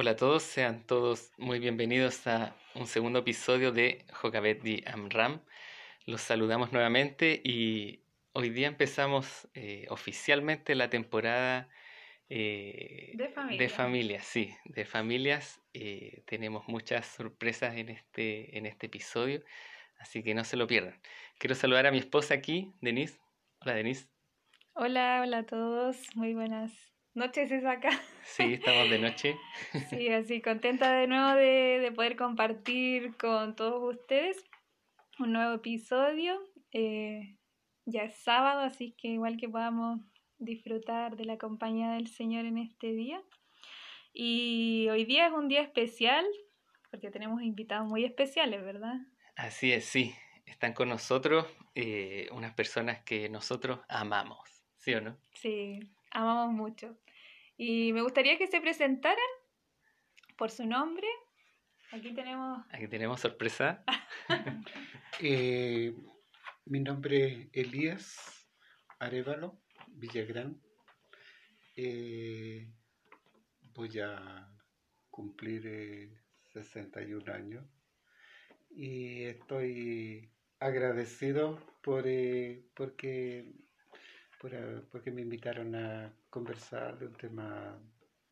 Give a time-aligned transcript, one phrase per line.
[0.00, 5.40] Hola a todos, sean todos muy bienvenidos a un segundo episodio de Jokabet di Amram.
[6.06, 11.68] Los saludamos nuevamente y hoy día empezamos eh, oficialmente la temporada
[12.28, 13.58] eh, De familia.
[13.58, 15.60] de familias, sí, de familias.
[15.74, 19.42] Eh, tenemos muchas sorpresas en este, en este episodio,
[19.98, 21.00] así que no se lo pierdan.
[21.38, 23.18] Quiero saludar a mi esposa aquí, Denise.
[23.62, 24.06] Hola, Denise.
[24.74, 26.14] Hola, hola a todos.
[26.14, 27.90] Muy buenas noches es acá.
[28.22, 29.36] Sí, estamos de noche.
[29.90, 34.44] Sí, así contenta de nuevo de, de poder compartir con todos ustedes
[35.18, 36.38] un nuevo episodio.
[36.72, 37.36] Eh,
[37.86, 40.00] ya es sábado, así que igual que podamos
[40.38, 43.20] disfrutar de la compañía del Señor en este día.
[44.12, 46.24] Y hoy día es un día especial
[46.90, 48.96] porque tenemos invitados muy especiales, ¿verdad?
[49.36, 50.14] Así es, sí.
[50.46, 55.18] Están con nosotros eh, unas personas que nosotros amamos, ¿sí o no?
[55.34, 56.96] Sí, amamos mucho.
[57.58, 59.18] Y me gustaría que se presentaran
[60.36, 61.08] por su nombre.
[61.90, 63.84] Aquí tenemos Aquí tenemos sorpresa.
[65.20, 65.92] Eh,
[66.66, 68.48] mi nombre es Elías
[69.00, 70.62] Arevalo Villagrán.
[71.74, 72.72] Eh,
[73.74, 74.48] voy a
[75.10, 77.66] cumplir eh, 61 años
[78.70, 83.52] y estoy agradecido por eh, porque
[84.38, 87.78] por, porque me invitaron a conversar de un tema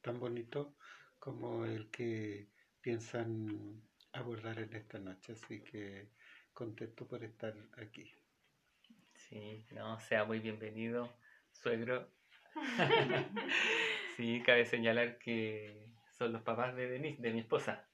[0.00, 0.76] tan bonito
[1.18, 2.48] como el que
[2.80, 6.08] piensan abordar en esta noche, así que
[6.52, 8.10] contento por estar aquí.
[9.14, 11.12] Sí, no, sea muy bienvenido,
[11.50, 12.08] suegro.
[14.16, 17.86] sí, cabe señalar que son los papás de Denise, de mi esposa.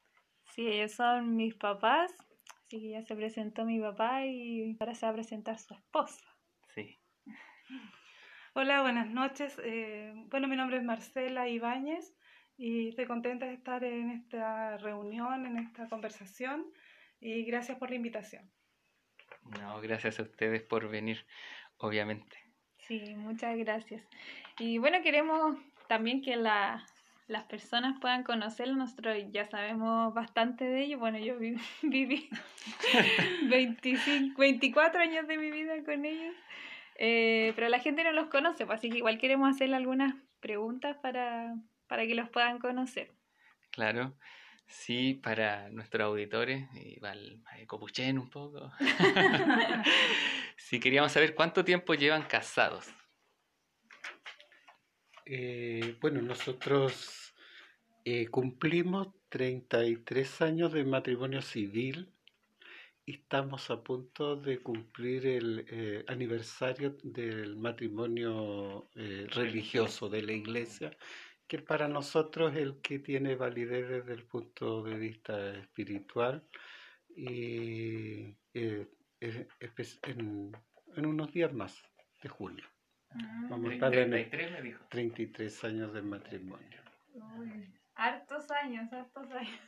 [0.55, 2.15] Sí, ellos son mis papás,
[2.65, 6.23] así que ya se presentó mi papá y ahora se va a presentar su esposa.
[6.75, 6.99] Sí.
[8.55, 9.59] Hola, buenas noches.
[9.65, 12.15] Eh, bueno, mi nombre es Marcela Ibáñez
[12.57, 16.67] y estoy contenta de estar en esta reunión, en esta conversación
[17.21, 18.51] y gracias por la invitación.
[19.59, 21.25] No, gracias a ustedes por venir,
[21.79, 22.37] obviamente.
[22.79, 24.03] Sí, muchas gracias.
[24.59, 25.57] Y bueno, queremos
[25.89, 26.85] también que la-
[27.29, 28.75] las personas puedan conocerlo.
[28.75, 31.01] Nosotros ya sabemos bastante de ellos.
[31.01, 32.29] Bueno, yo vi- viví
[33.49, 36.35] 25, 24 años de mi vida con ellos.
[36.97, 40.97] Eh, pero la gente no los conoce, pues, así que igual queremos hacerle algunas preguntas
[41.03, 41.55] para,
[41.87, 43.11] para que los puedan conocer.
[43.71, 44.15] Claro.
[44.67, 48.73] Sí, para nuestros auditores, igual eh, copuchen un poco.
[50.57, 52.87] sí, queríamos saber cuánto tiempo llevan casados.
[55.27, 57.35] Eh, bueno, nosotros
[58.05, 62.12] eh, cumplimos 33 años de matrimonio civil y
[63.07, 70.97] estamos a punto de cumplir el eh, aniversario del matrimonio eh, religioso de la iglesia,
[71.47, 76.47] que para nosotros es el que tiene validez desde el punto de vista espiritual
[77.17, 78.89] y eh,
[79.21, 80.53] en,
[80.97, 81.83] en unos días más
[82.23, 82.65] de junio.
[83.51, 84.85] Vamos a estar en el 33 me dijo.
[84.89, 86.81] 33 años de matrimonio.
[87.13, 89.61] Uy, hartos años, hartos años.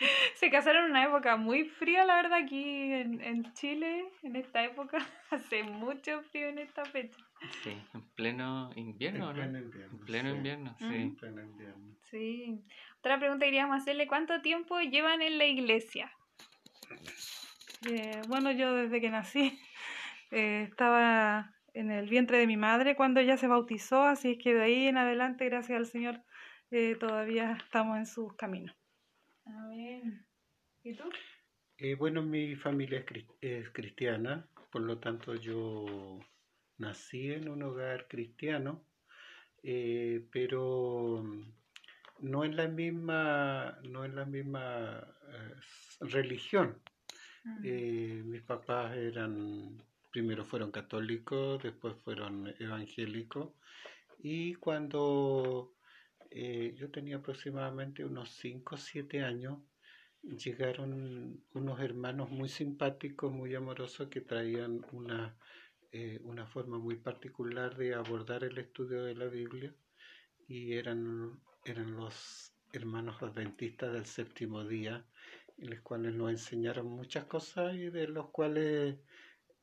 [0.34, 4.64] Se casaron en una época muy fría, la verdad, aquí en, en Chile, en esta
[4.64, 4.98] época.
[5.30, 7.18] Hace mucho frío en esta fecha.
[7.62, 9.34] Sí, en pleno invierno, En ¿no?
[9.34, 9.98] pleno invierno.
[9.98, 10.36] En pleno sí.
[10.36, 10.84] invierno, sí.
[10.84, 11.96] En pleno invierno.
[12.10, 12.64] Sí.
[12.98, 16.10] Otra pregunta que queríamos hacerle, ¿cuánto tiempo llevan en la iglesia?
[17.88, 19.58] Eh, bueno, yo desde que nací
[20.30, 24.54] eh, estaba en el vientre de mi madre cuando ella se bautizó, así es que
[24.54, 26.22] de ahí en adelante, gracias al Señor,
[26.70, 28.74] eh, todavía estamos en sus caminos.
[29.46, 30.02] A ver.
[30.82, 31.04] ¿Y tú?
[31.78, 36.18] Eh, bueno, mi familia es, cris- es cristiana, por lo tanto yo
[36.78, 38.82] nací en un hogar cristiano,
[39.62, 41.22] eh, pero
[42.20, 45.54] no en la misma, no en la misma eh,
[46.00, 46.82] religión.
[47.62, 53.54] Eh, mis papás eran, primero fueron católicos, después fueron evangélicos,
[54.18, 55.75] y cuando
[56.30, 59.58] eh, yo tenía aproximadamente unos 5 o 7 años,
[60.22, 65.36] llegaron unos hermanos muy simpáticos, muy amorosos, que traían una,
[65.92, 69.74] eh, una forma muy particular de abordar el estudio de la Biblia,
[70.48, 75.04] y eran, eran los hermanos adventistas del séptimo día,
[75.58, 78.96] en los cuales nos enseñaron muchas cosas y de los cuales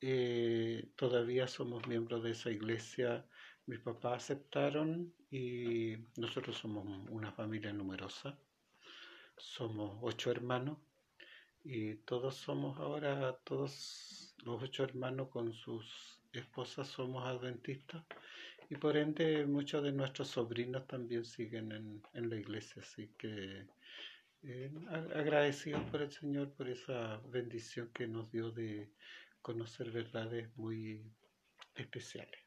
[0.00, 3.26] eh, todavía somos miembros de esa iglesia.
[3.66, 8.38] Mis papás aceptaron y nosotros somos una familia numerosa.
[9.36, 10.78] Somos ocho hermanos
[11.64, 18.04] y todos somos ahora, todos los ocho hermanos con sus esposas somos adventistas
[18.68, 23.66] y por ende muchos de nuestros sobrinos también siguen en, en la iglesia, así que
[24.42, 24.70] eh,
[25.14, 28.90] agradecidos por el Señor por esa bendición que nos dio de
[29.40, 31.02] conocer verdades muy
[31.74, 32.43] especiales.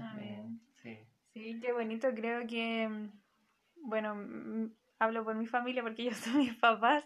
[0.00, 0.60] Amén.
[0.82, 0.98] Sí.
[1.32, 2.08] sí, qué bonito.
[2.14, 2.88] Creo que,
[3.76, 7.04] bueno, hablo por mi familia porque yo soy mis papás.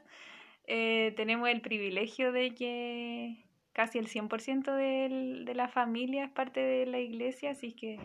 [0.66, 6.60] Eh, tenemos el privilegio de que casi el 100% del, de la familia es parte
[6.60, 7.98] de la iglesia, así que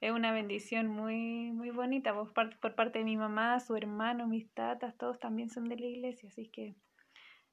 [0.00, 4.26] es una bendición muy, muy bonita por parte, por parte de mi mamá, su hermano,
[4.26, 6.74] mis tatas, todos también son de la iglesia, así que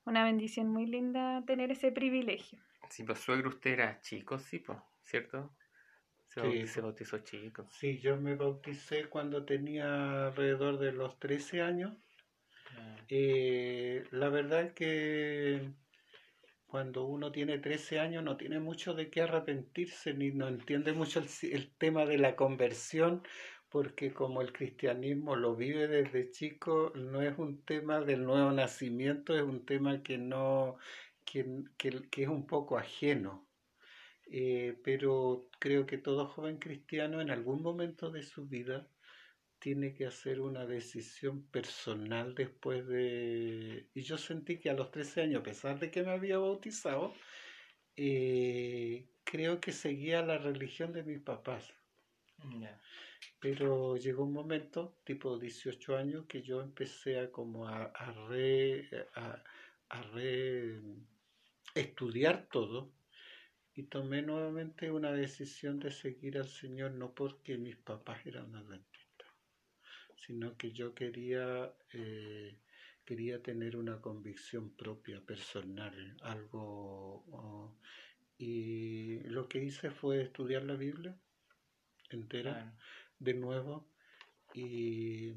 [0.06, 2.59] una bendición muy linda tener ese privilegio.
[2.89, 5.53] Sí, pues suegro usted era chico, sí, pues, ¿cierto?
[6.29, 7.65] Se, sí, se bautizó chico.
[7.71, 11.97] Sí, yo me bauticé cuando tenía alrededor de los 13 años.
[12.77, 12.97] Ah.
[13.09, 15.73] Eh, la verdad es que
[16.69, 21.19] cuando uno tiene 13 años no tiene mucho de qué arrepentirse ni no entiende mucho
[21.41, 23.23] el, tema de la conversión
[23.69, 29.35] porque como el cristianismo lo vive desde chico no es un tema del nuevo nacimiento
[29.35, 30.77] es un tema que no
[31.25, 31.43] que,
[31.77, 33.48] que, es un poco ajeno
[34.31, 38.87] eh, pero creo que todo joven cristiano en algún momento de su vida
[39.59, 43.89] tiene que hacer una decisión personal después de...
[43.93, 47.13] Y yo sentí que a los 13 años, a pesar de que me había bautizado,
[47.95, 51.73] eh, creo que seguía la religión de mis papás.
[53.39, 58.89] Pero llegó un momento, tipo 18 años, que yo empecé a como a, a re,
[59.15, 59.43] a,
[59.89, 60.79] a re
[61.75, 62.98] estudiar todo
[63.79, 68.99] y tomé nuevamente una decisión de seguir al Señor, no porque mis papás eran adventistas
[70.29, 72.55] sino que yo quería, eh,
[73.03, 77.25] quería tener una convicción propia, personal, algo...
[77.31, 77.75] Oh,
[78.37, 81.19] y lo que hice fue estudiar la Biblia
[82.11, 82.77] entera
[83.17, 83.91] de nuevo
[84.53, 85.33] y,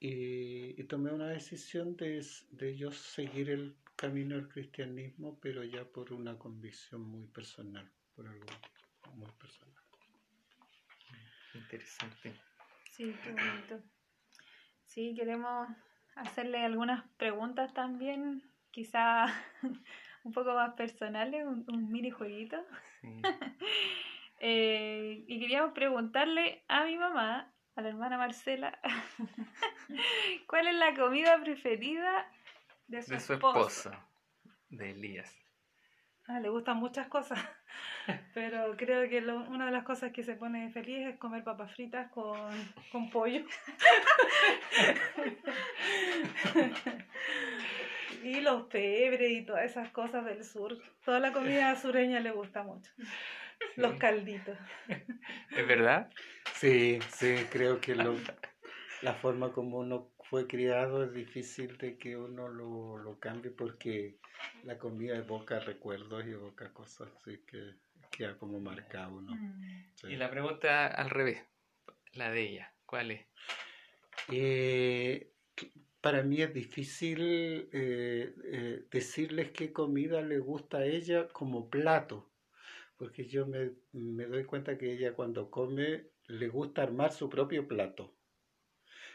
[0.00, 6.12] y, tomé una decisión de, de yo seguir el camino del cristianismo, pero ya por
[6.12, 8.46] una convicción muy personal, por algo
[9.14, 9.74] muy personal.
[11.54, 12.34] Interesante.
[12.92, 13.82] Sí, qué bonito.
[14.84, 15.68] Sí, queremos
[16.14, 19.26] hacerle algunas preguntas también, quizá
[20.24, 22.56] un poco más personales, un, mini jueguito.
[24.38, 28.78] Eh, y queríamos preguntarle a mi mamá, a la hermana Marcela,
[30.46, 32.30] ¿cuál es la comida preferida
[32.86, 33.90] de su, de su esposo?
[34.68, 35.34] De Elías.
[36.28, 37.38] Ah, le gustan muchas cosas,
[38.34, 42.10] pero creo que una de las cosas que se pone feliz es comer papas fritas
[42.10, 42.36] con,
[42.90, 43.44] con pollo.
[48.24, 50.76] y los pebres y todas esas cosas del sur.
[51.04, 52.90] Toda la comida sureña le gusta mucho.
[53.76, 54.58] Los calditos.
[54.88, 56.10] ¿Es verdad?
[56.54, 58.16] Sí, sí, creo que lo,
[59.02, 64.18] la forma como uno fue criado es difícil de que uno lo, lo cambie porque
[64.64, 67.74] la comida evoca recuerdos y evoca cosas así que
[68.10, 69.34] queda como marcado, ¿no?
[69.34, 69.86] Mm.
[70.08, 71.42] Y la pregunta al revés,
[72.14, 73.26] la de ella, ¿cuál es?
[74.30, 75.32] Eh,
[76.00, 77.18] para mí es difícil
[77.72, 82.30] eh, eh, decirles qué comida le gusta a ella como plato,
[82.96, 87.68] porque yo me, me doy cuenta que ella cuando come le gusta armar su propio
[87.68, 88.15] plato.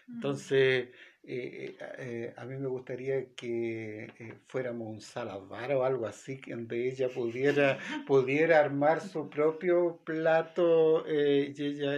[0.07, 0.89] Entonces,
[1.23, 6.87] eh, eh, a mí me gustaría que eh, fuéramos un salabar o algo así, donde
[6.89, 7.77] ella pudiera,
[8.07, 11.95] pudiera armar su propio plato y ella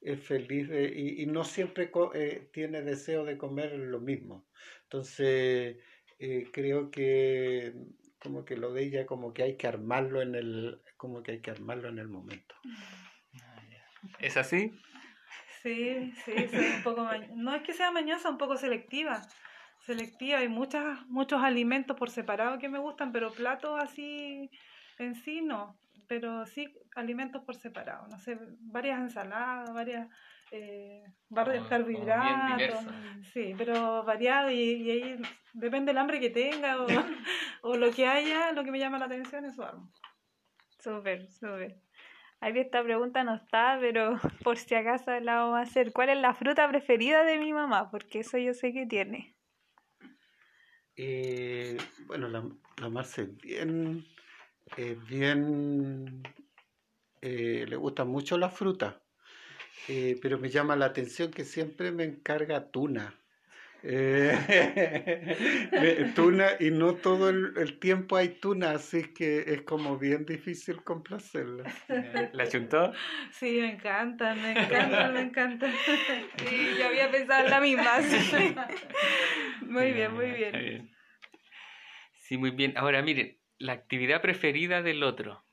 [0.00, 1.90] es feliz y, y, no siempre
[2.52, 4.46] tiene deseo de comer lo mismo.
[4.84, 5.76] Entonces,
[6.52, 7.74] creo que
[8.18, 11.40] como que lo de ella como que hay que armarlo en el como que hay
[11.40, 12.54] que armarlo en el momento.
[13.42, 13.62] Ah,
[14.20, 14.72] ¿Es así?
[15.62, 16.32] Sí, sí,
[16.76, 19.22] un poco no es que sea mañosa, un poco selectiva.
[19.80, 24.50] Selectiva, hay muchas, muchos alimentos por separado que me gustan, pero platos así
[24.98, 25.76] en sí no.
[26.08, 30.08] Pero sí alimentos por separado, no sé, varias ensaladas, varias
[30.50, 32.84] eh, varios carbohidratos.
[33.32, 35.22] Sí, pero variado y, ahí
[35.54, 36.86] depende del hambre que tenga o,
[37.62, 39.90] o, lo que haya, lo que me llama la atención, eso armo.
[40.78, 41.76] Súper, súper.
[42.42, 45.92] Ahí esta pregunta no está, pero por si acaso la vamos a hacer.
[45.92, 47.88] ¿Cuál es la fruta preferida de mi mamá?
[47.88, 49.36] Porque eso yo sé que tiene.
[50.96, 52.44] Eh, bueno, la,
[52.78, 54.04] la Marce bien,
[54.76, 56.24] eh, bien,
[57.20, 59.00] eh, le gusta mucho la fruta,
[59.86, 63.21] pero me llama la atención que siempre me encarga tuna.
[63.84, 65.32] Eh,
[66.14, 71.64] tuna y no todo el, tiempo hay tuna, así que es como bien difícil complacerla.
[72.32, 72.92] ¿La chuntó?
[73.32, 75.66] Sí, me encanta, me encanta, me encanta.
[76.48, 77.98] Sí, yo había pensado en la misma.
[79.62, 80.90] Muy bien, muy bien.
[82.14, 82.74] Sí, muy bien.
[82.76, 85.44] Ahora miren, la actividad preferida del otro.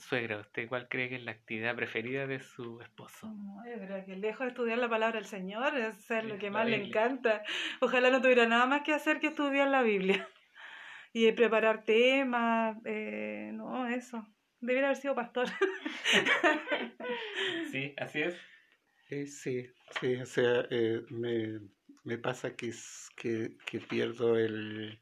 [0.00, 3.32] Suegra, ¿usted cuál cree que es la actividad preferida de su esposo?
[3.66, 6.68] yo creo que lejos de estudiar la palabra del Señor es ser lo que más
[6.68, 7.42] le encanta.
[7.80, 10.28] Ojalá no tuviera nada más que hacer que estudiar la Biblia
[11.12, 14.26] y preparar temas, eh, no, eso.
[14.60, 15.48] Debería haber sido pastor.
[17.70, 18.36] sí, así es.
[19.10, 19.66] Eh, sí,
[20.00, 21.60] sí, o sea, eh, me,
[22.04, 22.72] me, pasa que,
[23.16, 25.00] que, que pierdo el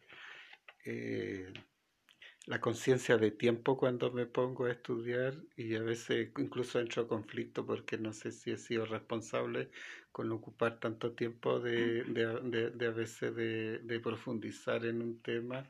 [2.48, 7.08] la conciencia de tiempo cuando me pongo a estudiar y a veces incluso entro a
[7.08, 9.70] conflicto porque no sé si he sido responsable
[10.12, 15.68] con ocupar tanto tiempo de, de, de, a veces de, profundizar en un tema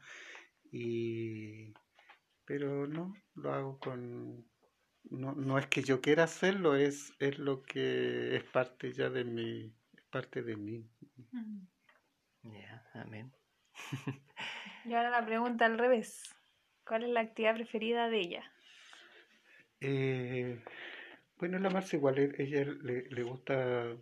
[0.71, 1.75] y
[2.45, 4.47] pero no lo hago con
[5.11, 9.25] no, no es que yo quiera hacerlo es es lo que es parte ya de
[9.25, 9.75] mi
[10.11, 10.89] parte de mí.
[12.45, 13.33] Ya amén.
[14.85, 16.38] Y ahora la pregunta al revés
[16.89, 18.53] ¿Cuál es la actividad preferida de ella?
[19.79, 20.59] Eh,
[21.39, 23.95] bueno, la Marcia igual, e-, ella le, gusta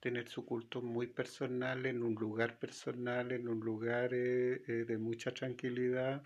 [0.00, 4.96] tener su culto muy personal, en un lugar personal, en un lugar eh, eh, de
[4.96, 6.22] mucha tranquilidad.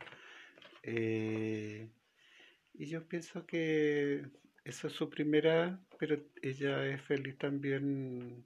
[0.85, 4.25] y yo pienso que
[4.65, 8.45] esa es su primera, pero ella es feliz también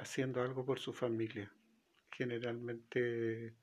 [0.00, 1.50] haciendo algo por su familia.
[2.10, 3.54] Generalmente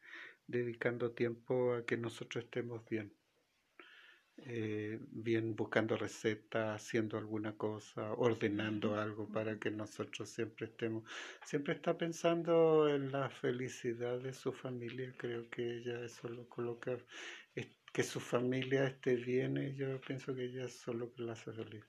[0.48, 3.14] dedicando tiempo a que nosotros estemos bien.
[4.38, 11.04] Eh, bien buscando recetas, haciendo alguna cosa, ordenando algo para que nosotros siempre estemos.
[11.46, 15.14] Siempre está pensando en la felicidad de su familia.
[15.18, 16.98] Creo que ella eso lo coloca,
[17.96, 21.54] que su familia esté bien y yo pienso que ella es solo que la hace
[21.54, 21.86] feliz.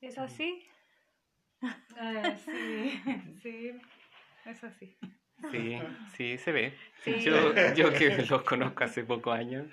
[0.00, 0.66] ¿Es así?
[1.96, 3.00] Ah, sí,
[3.42, 3.70] sí,
[4.44, 4.96] es así.
[5.50, 5.78] Sí,
[6.16, 6.74] sí, se ve.
[7.04, 9.66] Yo, yo que los conozco hace pocos años,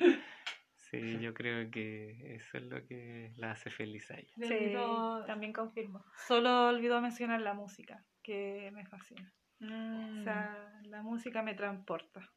[0.76, 4.34] sí, yo creo que eso es lo que la hace feliz a ella.
[4.36, 4.74] Sí,
[5.26, 6.06] también confirmo.
[6.28, 9.34] Solo olvidó mencionar la música, que me fascina.
[9.62, 10.90] O sea, mm.
[10.90, 12.30] la música me transporta.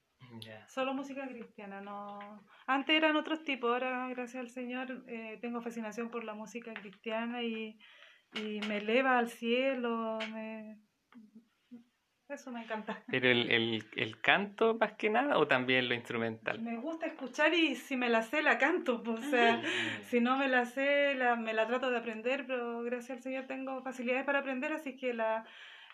[0.68, 2.18] Solo música cristiana, no.
[2.66, 7.42] Antes eran otros tipos, ahora gracias al Señor eh, tengo fascinación por la música cristiana
[7.42, 7.78] y,
[8.35, 10.78] y me eleva al cielo, me,
[12.28, 13.02] eso me encanta.
[13.09, 16.61] ¿Pero el, el, el, canto más que nada o también lo instrumental?
[16.61, 19.02] Me gusta escuchar y si me la sé la canto.
[19.02, 19.62] Pues, o sea,
[20.09, 23.47] si no me la sé, la, me la trato de aprender, pero gracias al Señor
[23.47, 25.45] tengo facilidades para aprender, así que la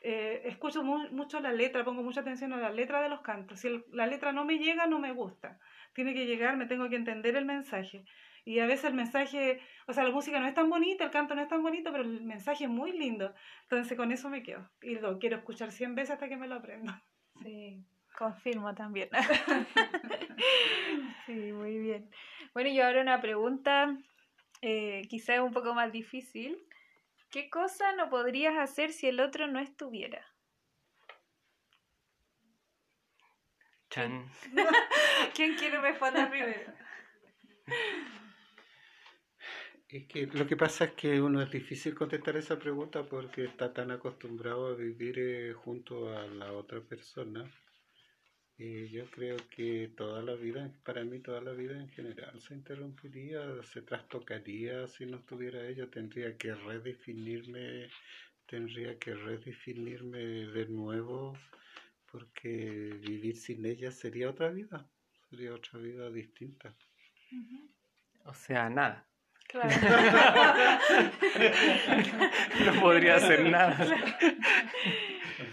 [0.04, 3.60] eh, escucho mucho la letra, pongo mucha atención a la letra de los cantos.
[3.60, 5.58] Si la letra no me llega, no me gusta.
[5.92, 8.04] Tiene que llegar, me tengo que entender el mensaje.
[8.44, 11.34] Y a veces el mensaje, o sea, la música no es tan bonita, el canto
[11.34, 13.34] no es tan bonito, pero el mensaje es muy lindo.
[13.62, 14.68] Entonces con eso me quedo.
[14.82, 16.92] Y lo quiero escuchar 100 veces hasta que me lo aprendo.
[17.42, 17.84] Sí,
[18.16, 19.08] confirmo también.
[21.26, 22.10] sí, muy bien.
[22.52, 23.96] Bueno, y ahora una pregunta,
[24.60, 26.58] eh, quizás un poco más difícil.
[27.30, 30.26] ¿Qué cosa no podrías hacer si el otro no estuviera?
[33.88, 34.30] Chan.
[35.34, 36.72] ¿Quién quiere responder primero?
[39.92, 43.74] Es que lo que pasa es que uno es difícil contestar esa pregunta porque está
[43.74, 47.44] tan acostumbrado a vivir eh, junto a la otra persona.
[48.56, 52.54] Y yo creo que toda la vida, para mí toda la vida en general se
[52.54, 57.90] interrumpiría, se trastocaría si no estuviera ella, tendría que redefinirme,
[58.46, 60.20] tendría que redefinirme
[60.56, 61.36] de nuevo
[62.10, 64.88] porque vivir sin ella sería otra vida,
[65.28, 66.74] sería otra vida distinta.
[68.24, 69.11] O sea, nada.
[72.64, 73.76] no podría hacer nada.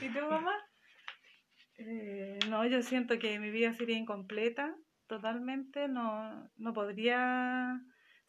[0.02, 0.56] ¿Y tu mamá?
[1.78, 4.74] Eh, no, yo siento que mi vida sería incompleta,
[5.08, 5.88] totalmente.
[5.88, 7.80] No, no podría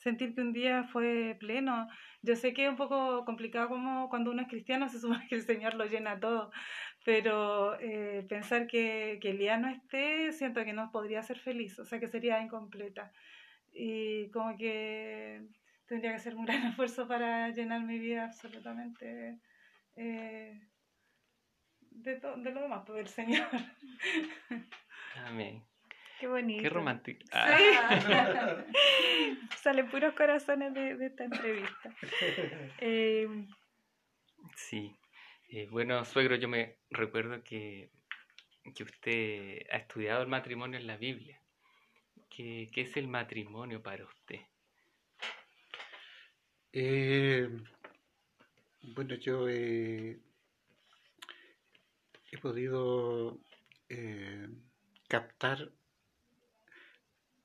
[0.00, 1.88] sentir que un día fue pleno.
[2.22, 5.36] Yo sé que es un poco complicado como cuando uno es cristiano se supone que
[5.36, 6.50] el Señor lo llena todo,
[7.04, 11.78] pero eh, pensar que, que el día no esté, siento que no podría ser feliz,
[11.78, 13.12] o sea que sería incompleta.
[13.72, 15.42] Y como que
[15.86, 19.38] tendría que hacer un gran esfuerzo para llenar mi vida absolutamente
[19.96, 20.60] eh,
[21.90, 23.46] de, de lo demás, por pues, el Señor.
[25.26, 25.62] Amén.
[26.20, 26.62] Qué bonito.
[26.62, 27.24] Qué romántico.
[27.32, 27.56] Ah.
[29.62, 31.94] Salen puros corazones de, esta entrevista.
[32.78, 33.26] Eh,
[34.54, 34.94] sí.
[35.48, 37.90] Eh, bueno, suegro, yo me recuerdo que,
[38.74, 41.39] que usted ha estudiado el matrimonio en la Biblia.
[42.30, 44.40] ¿Qué, qué es el matrimonio para usted?
[46.72, 47.50] Eh,
[48.82, 50.20] bueno, yo he,
[52.30, 53.38] he podido
[53.88, 54.48] eh,
[55.08, 55.72] captar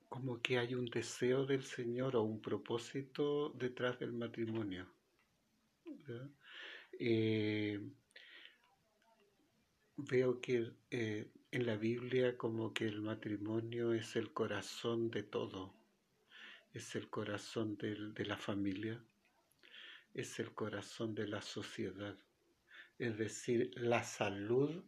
[0.07, 4.87] como que hay un deseo del Señor o un propósito detrás del matrimonio.
[6.99, 7.81] Eh,
[9.97, 15.73] veo que eh, en la Biblia como que el matrimonio es el corazón de todo,
[16.73, 19.01] es el corazón de la familia,
[20.13, 22.17] es el corazón de la sociedad,
[22.99, 24.83] es decir, la salud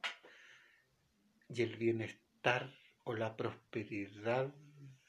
[1.48, 4.54] y el bienestar o la prosperidad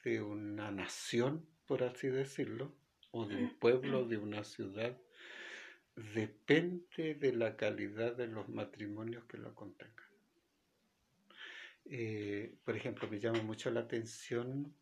[0.05, 2.73] de una nación, por así decirlo,
[3.11, 4.97] o de un pueblo, de una ciudad,
[6.15, 10.08] depende de la calidad de los matrimonios que lo contengan.
[11.91, 14.75] Eh, por ejemplo, me llama mucho la atención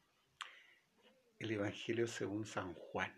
[1.40, 3.14] el Evangelio según San Juan.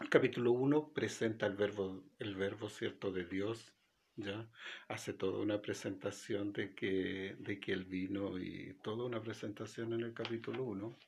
[0.00, 3.74] El capítulo 1 presenta el verbo, el verbo cierto de Dios,
[4.16, 4.48] ¿ya?
[4.88, 10.00] Hace toda una presentación de que, de que él vino y toda una presentación en
[10.00, 10.98] el capítulo 1.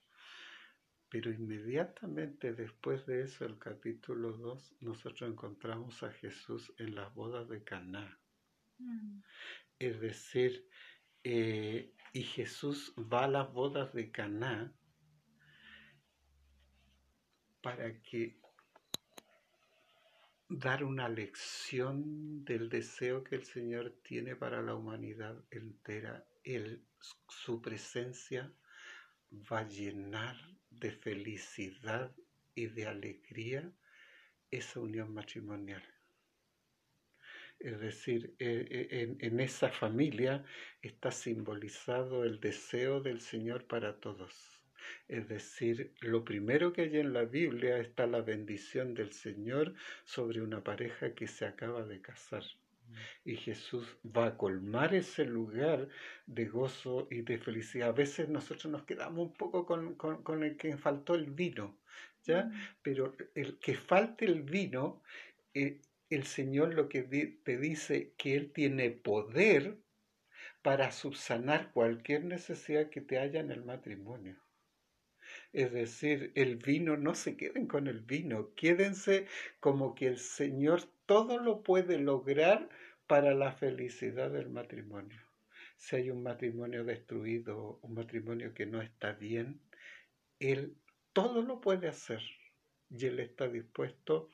[1.09, 7.49] Pero inmediatamente después de eso, el capítulo 2, nosotros encontramos a Jesús en las bodas
[7.49, 8.19] de Caná.
[8.77, 9.21] Mm.
[9.79, 10.69] Es decir,
[11.25, 14.73] eh, y Jesús va a las bodas de Caná
[17.63, 18.41] para que
[20.49, 26.27] dar una lección del deseo que el Señor tiene para la humanidad entera.
[26.45, 26.85] Él,
[27.29, 28.53] su presencia
[29.51, 30.37] va a llenar
[30.71, 32.15] de felicidad
[32.55, 33.73] y de alegría
[34.51, 35.83] esa unión matrimonial.
[37.63, 40.45] Es decir, eh, eh, en, en esa familia
[40.83, 44.63] está simbolizado el deseo del Señor para todos.
[45.09, 50.43] Es decir, lo primero que hay en la Biblia está la bendición del Señor sobre
[50.43, 52.43] una pareja que se acaba de casar.
[53.25, 55.89] Y Jesús va a colmar ese lugar
[56.27, 57.91] de gozo y de felicidad.
[57.91, 61.81] A veces nosotros nos quedamos un poco con, con- con el que faltó el vino,
[62.25, 62.45] ¿ya?
[62.45, 62.53] Mm.
[62.83, 65.03] Pero el que falte el vino,
[65.55, 65.81] eh,
[66.15, 69.79] el Señor lo que te dice que Él tiene poder
[70.63, 74.37] para subsanar cualquier necesidad que te haya en el matrimonio.
[75.53, 79.27] Es decir, el vino, no se queden con el vino, quédense
[79.61, 82.69] como que el Señor todo lo puede lograr
[83.07, 85.21] para la felicidad del matrimonio.
[85.77, 89.61] Si hay un matrimonio destruido, un matrimonio que no está bien,
[90.39, 90.77] Él
[91.13, 92.21] todo lo puede hacer
[92.89, 94.31] y Él está dispuesto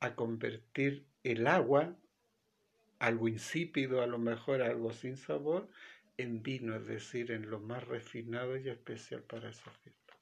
[0.00, 1.96] a convertir el agua,
[2.98, 5.68] algo insípido, a lo mejor algo sin sabor,
[6.16, 10.14] en vino, es decir, en lo más refinado y especial para esa fiesta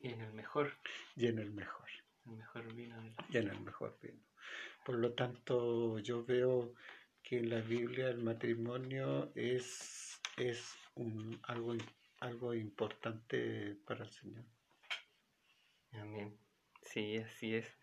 [0.00, 0.72] Y en el mejor,
[1.16, 1.88] y en el mejor,
[2.26, 4.20] el mejor vino del y en el mejor vino.
[4.84, 6.74] Por lo tanto, yo veo
[7.22, 11.74] que en la Biblia el matrimonio es, es un, algo,
[12.20, 14.44] algo importante para el Señor.
[15.92, 16.36] Amén.
[16.82, 17.78] Sí, así es.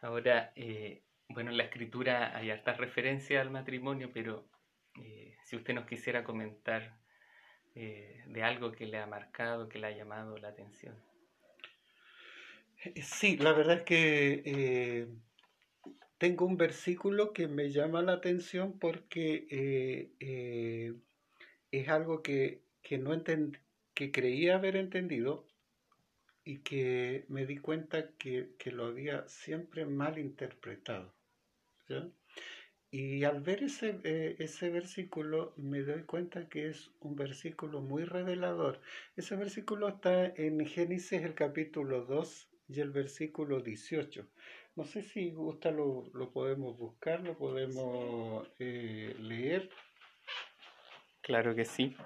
[0.00, 1.02] Ahora, eh,
[1.34, 4.44] bueno, en la escritura hay hartas referencias al matrimonio, pero
[5.00, 6.96] eh, si usted nos quisiera comentar
[7.74, 10.94] eh, de algo que le ha marcado, que le ha llamado la atención.
[13.02, 15.08] Sí, la verdad es que eh,
[16.18, 19.46] tengo un versículo que me llama la atención porque
[21.70, 23.58] es algo que, que no enten-
[23.94, 25.46] que creía haber entendido
[26.44, 31.12] y que me di cuenta que lo había siempre mal interpretado.
[31.88, 32.08] ¿Ya?
[32.90, 38.04] Y al ver ese, eh, ese versículo me doy cuenta que es un versículo muy
[38.04, 38.80] revelador.
[39.16, 44.28] Ese versículo está en Génesis el capítulo 2 y el versículo 18.
[44.76, 49.70] No sé si gusta, lo, lo podemos buscar, lo podemos eh, leer.
[51.20, 51.96] Claro que sí.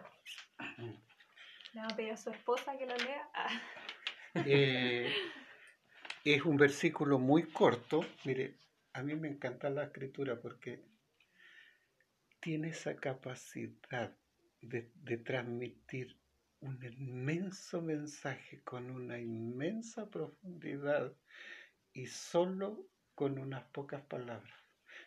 [1.75, 3.29] Le vamos a pedir a su esposa que lo lea.
[3.35, 3.62] Ah.
[4.47, 5.12] Eh,
[6.25, 8.01] es un versículo muy corto.
[8.25, 8.55] Mire,
[8.99, 10.83] a mí me encanta la escritura porque
[12.41, 14.13] tiene esa capacidad
[14.61, 16.17] de, transmitir
[16.61, 21.13] un inmenso mensaje con una inmensa profundidad
[21.93, 24.53] y solo con unas pocas palabras.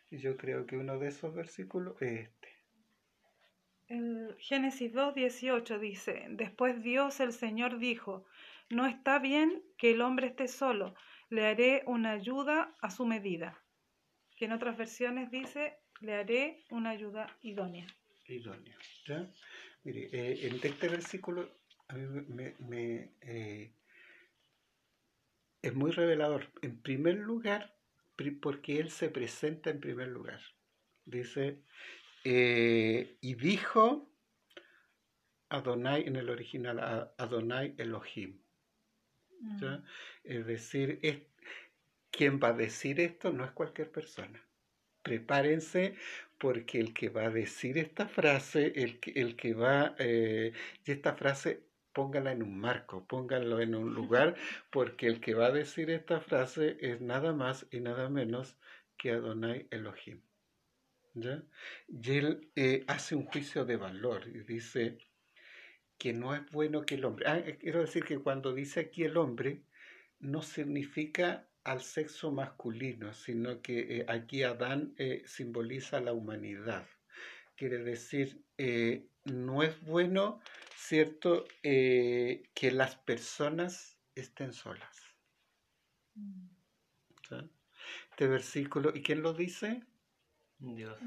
[0.10, 2.48] Y yo creo que uno de esos versículos es este.
[3.90, 8.24] El Génesis 2, 18 dice, después Dios el Señor dijo,
[8.70, 10.96] no está bien que el hombre esté solo,
[11.30, 13.62] le haré una ayuda a su medida.
[14.42, 17.86] Que en otras versiones dice, le haré una ayuda idónea.
[18.26, 18.76] Idónea.
[19.06, 19.32] ¿ya?
[19.84, 21.48] Mire, eh, en este versículo
[21.88, 23.76] a mí me, me, eh,
[25.62, 26.52] es muy revelador.
[26.64, 27.78] En primer lugar,
[28.42, 30.42] porque Él se presenta en primer lugar.
[31.06, 31.62] Dice,
[32.24, 34.12] eh, y dijo
[35.50, 38.42] Adonai en el original, Adonai Elohim.
[39.60, 39.78] ¿ya?
[39.78, 39.84] Mm.
[40.24, 41.31] Es decir, es,
[42.12, 44.46] quien va a decir esto no es cualquier persona.
[45.02, 45.96] Prepárense
[46.38, 50.54] porque el que va a decir esta frase, el que, el que va, eh,
[50.86, 54.36] y esta frase póngala en un marco, póngalo en un lugar,
[54.70, 58.56] porque el que va a decir esta frase es nada más y nada menos
[58.98, 60.22] que Adonai Elohim.
[61.14, 61.44] ¿ya?
[61.88, 64.98] Y él eh, hace un juicio de valor y dice
[65.98, 69.04] que no es bueno que el hombre, ah, eh, quiero decir que cuando dice aquí
[69.04, 69.62] el hombre,
[70.20, 74.96] no significa al sexo masculino, sino que eh, aquí Adán
[75.26, 76.88] simboliza la humanidad.
[77.56, 78.44] Quiere decir,
[79.26, 80.40] no es bueno,
[80.76, 84.98] ¿cierto?, que las personas estén solas.
[86.16, 86.48] Mm.
[88.10, 89.84] Este versículo, ¿y quién lo dice?
[90.62, 91.00] Dios.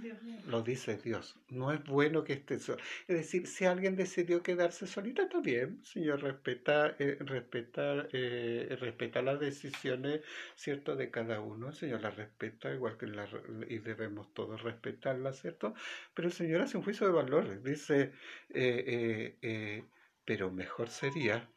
[0.49, 1.37] Lo dice Dios.
[1.49, 2.83] No es bueno que esté solo.
[3.07, 9.23] Es decir, si alguien decidió quedarse solita, está bien, Señor, respeta, eh, respeta, eh, respeta
[9.23, 10.23] las decisiones,
[10.57, 11.69] ¿cierto?, de cada uno.
[11.69, 13.29] El Señor las respeta, igual que la,
[13.69, 15.75] y debemos todos respetarlas, ¿cierto?
[16.15, 17.63] Pero el Señor hace un juicio de valores.
[17.63, 18.13] Dice,
[18.51, 19.85] eh, eh,
[20.25, 21.49] pero mejor sería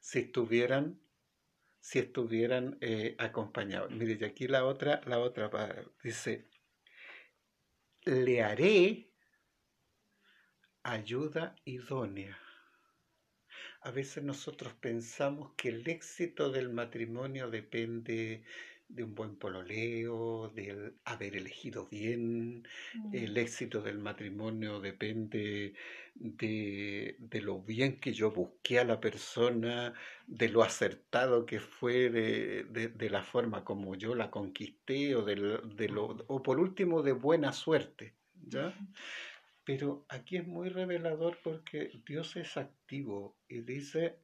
[0.00, 0.98] si estuvieran
[1.86, 3.92] si estuvieran eh, acompañados.
[3.92, 5.48] Mire, y aquí la otra, la otra
[6.02, 6.50] dice,
[8.04, 9.12] le haré
[10.82, 12.36] ayuda idónea.
[13.82, 18.42] A veces nosotros pensamos que el éxito del matrimonio depende
[18.88, 22.66] de un buen pololeo, de haber elegido bien.
[23.12, 23.38] El mm.
[23.38, 25.74] éxito del matrimonio depende
[26.14, 29.94] de, lo bien que yo busqué a la persona,
[30.26, 35.36] de lo acertado que fue, de, la forma como yo la conquisté, o, de,
[35.88, 38.14] lo, o por último de buena suerte.
[38.46, 38.74] ¿ya?
[39.64, 44.20] Pero aquí es muy revelador porque Dios es activo y dice,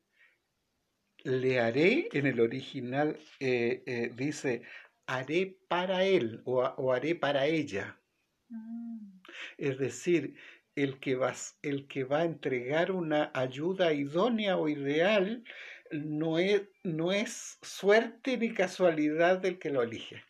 [1.24, 4.62] le haré, en el original eh, eh, dice,
[5.06, 8.00] haré para él o, haré para ella.
[8.48, 9.20] Mm.
[9.58, 10.36] Es decir,
[10.74, 15.44] el que, va, el que va a entregar una ayuda idónea o ideal
[15.90, 20.24] no es, no es suerte ni casualidad del que lo elige,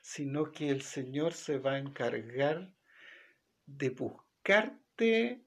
[0.00, 2.72] sino que el Señor se va a encargar
[3.66, 5.44] de buscarte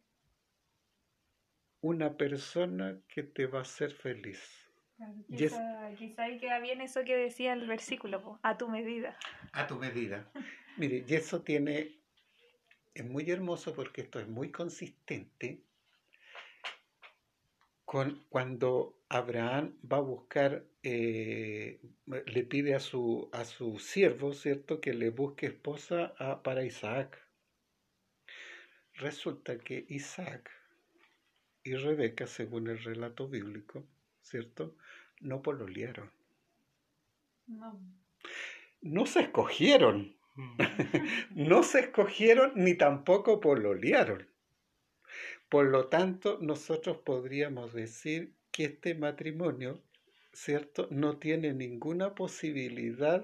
[1.82, 4.70] una persona que te va a hacer feliz.
[5.98, 9.18] quizá, ahí queda bien eso que decía el versículo, a tu medida.
[9.54, 10.32] A tu medida.
[10.78, 12.00] Mire, y eso tiene,
[12.94, 15.64] es muy hermoso porque esto es muy consistente
[17.84, 24.80] con cuando Abraham va a buscar, eh, le pide a su, a su siervo, ¿cierto?,
[24.80, 27.20] que le busque esposa para Isaac.
[28.94, 30.61] Resulta que Isaac
[31.64, 33.86] y Rebeca, según el relato bíblico,
[34.22, 34.76] ¿cierto?
[35.20, 36.12] No pololearon.
[37.48, 37.80] No.
[38.82, 40.16] No se escogieron.
[40.36, 40.58] Mm.
[41.32, 44.28] no se escogieron ni tampoco pololearon.
[45.50, 49.82] Por lo tanto, nosotros podríamos decir que este matrimonio
[50.34, 50.88] ¿cierto?
[50.92, 53.24] No tiene ninguna posibilidad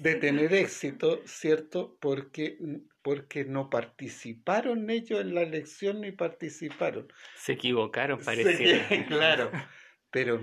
[0.00, 1.96] de tener éxito, ¿cierto?
[2.00, 2.58] Porque,
[3.02, 7.12] porque no participaron ellos en la elección ni participaron.
[7.36, 9.06] Se equivocaron, parece.
[9.08, 9.50] claro,
[10.10, 10.40] pero,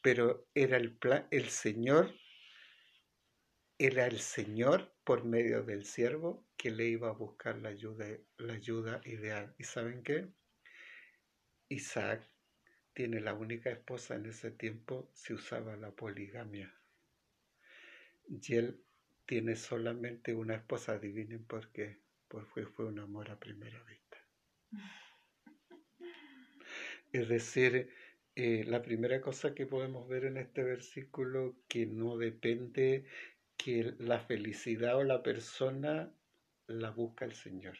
[0.00, 2.14] pero era el, plan, el Señor,
[3.78, 8.54] era el Señor por medio del siervo que le iba a buscar la ayuda, la
[8.54, 9.54] ayuda ideal.
[9.58, 10.28] ¿Y saben qué?
[11.68, 12.31] Isaac
[12.94, 16.74] tiene la única esposa en ese tiempo, se usaba la poligamia.
[18.28, 18.80] Y él
[19.26, 24.18] tiene solamente una esposa, adivinen por qué, porque fue un amor a primera vista.
[27.12, 27.90] Es decir,
[28.34, 33.04] eh, la primera cosa que podemos ver en este versículo, que no depende
[33.56, 36.12] que la felicidad o la persona
[36.66, 37.76] la busca el Señor.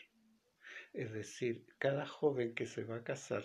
[0.93, 3.45] Es decir, cada joven que se va a casar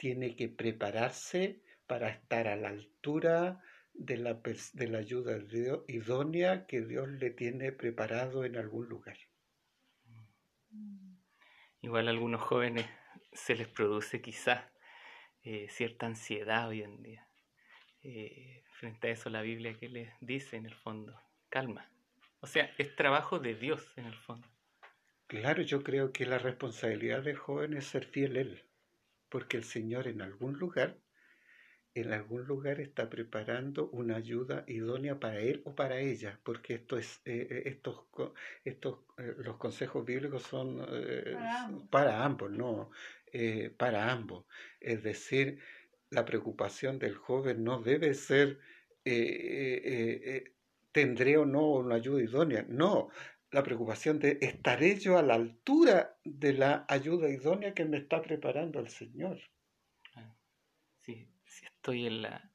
[0.00, 3.60] tiene que prepararse para estar a la altura
[3.92, 4.40] de la,
[4.72, 5.38] de la ayuda
[5.88, 9.18] idónea que Dios le tiene preparado en algún lugar.
[10.70, 11.16] Mm.
[11.82, 12.86] Igual a algunos jóvenes
[13.34, 14.64] se les produce quizás
[15.42, 17.28] eh, cierta ansiedad hoy en día.
[18.02, 21.92] Eh, frente a eso la Biblia que les dice en el fondo, calma.
[22.40, 24.48] O sea, es trabajo de Dios en el fondo.
[25.26, 28.69] Claro, yo creo que la responsabilidad del joven es ser fiel a él,
[29.30, 30.98] porque el Señor en algún lugar,
[31.94, 36.98] en algún lugar está preparando una ayuda idónea para él o para ella, porque esto
[36.98, 38.04] es, eh, eh, estos,
[38.64, 41.88] estos, eh, los consejos bíblicos son Para ambos.
[41.88, 42.90] para ambos, no,
[43.76, 44.44] para ambos.
[44.80, 45.60] Es decir,
[46.10, 48.58] la preocupación del joven no debe ser
[50.92, 52.64] tendré o no una ayuda idónea.
[52.68, 53.10] No,
[53.52, 58.22] la preocupación de estaré yo a la altura de la ayuda idónea que me está
[58.22, 59.40] preparando el Señor.
[60.98, 62.52] Si, si estoy en la,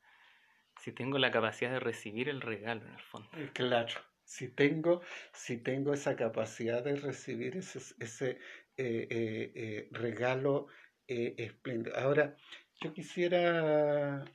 [0.81, 3.29] si tengo la capacidad de recibir el regalo en el fondo.
[3.37, 5.01] Eh, claro, si tengo,
[5.33, 8.39] si tengo esa capacidad de recibir ese, ese
[8.77, 9.07] eh,
[9.55, 10.67] eh, regalo
[11.07, 11.95] espléndido.
[11.97, 12.35] Ahora,
[12.81, 14.25] yo quisiera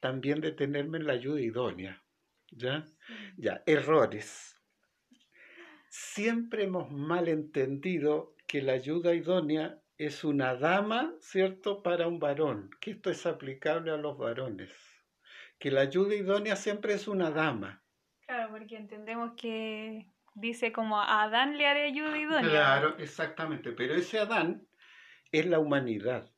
[0.00, 2.02] también detenerme en la ayuda idónea.
[2.50, 2.86] ¿Ya?
[3.36, 4.57] Ya, errores
[5.90, 12.92] siempre hemos malentendido que la ayuda idónea es una dama, ¿cierto?, para un varón, que
[12.92, 14.72] esto es aplicable a los varones,
[15.58, 17.82] que la ayuda idónea siempre es una dama.
[18.26, 22.50] Claro, porque entendemos que dice como a Adán le haré ayuda idónea.
[22.50, 24.66] Claro, exactamente, pero ese Adán
[25.32, 26.30] es la humanidad.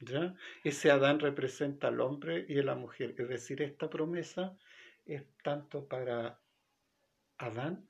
[0.00, 0.34] ¿Ya?
[0.64, 4.56] Ese Adán representa al hombre y a la mujer, es decir, esta promesa
[5.04, 6.40] es tanto para
[7.38, 7.88] Adán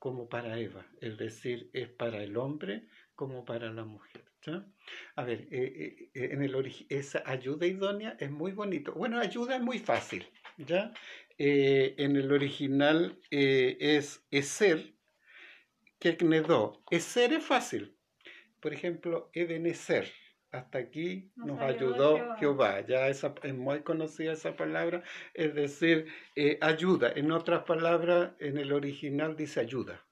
[0.00, 4.24] como para Eva, es decir, es para el hombre como para la mujer.
[5.16, 6.54] A ver, eh, eh, en el
[6.88, 8.94] esa ayuda idónea es muy bonito.
[8.94, 10.92] Bueno, ayuda es muy fácil, ¿ya?
[11.36, 14.94] Eh, en el original es ser,
[15.98, 16.16] que
[16.90, 17.94] es ser es fácil.
[18.60, 20.10] Por ejemplo, Ebenezer,
[20.52, 22.80] hasta aquí nos, ayudó, Jehová.
[22.86, 25.02] Ya esa, es muy conocida esa palabra,
[25.34, 27.12] es decir, eh, ayuda.
[27.14, 30.04] En otras palabras, en el original dice ayuda.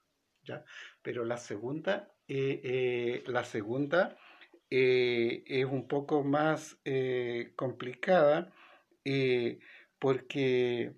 [0.43, 0.63] ¿ya?
[1.01, 4.17] Pero la segunda, eh, eh, la segunda
[4.71, 6.79] es un poco más
[7.55, 8.53] complicada
[9.97, 10.93] porque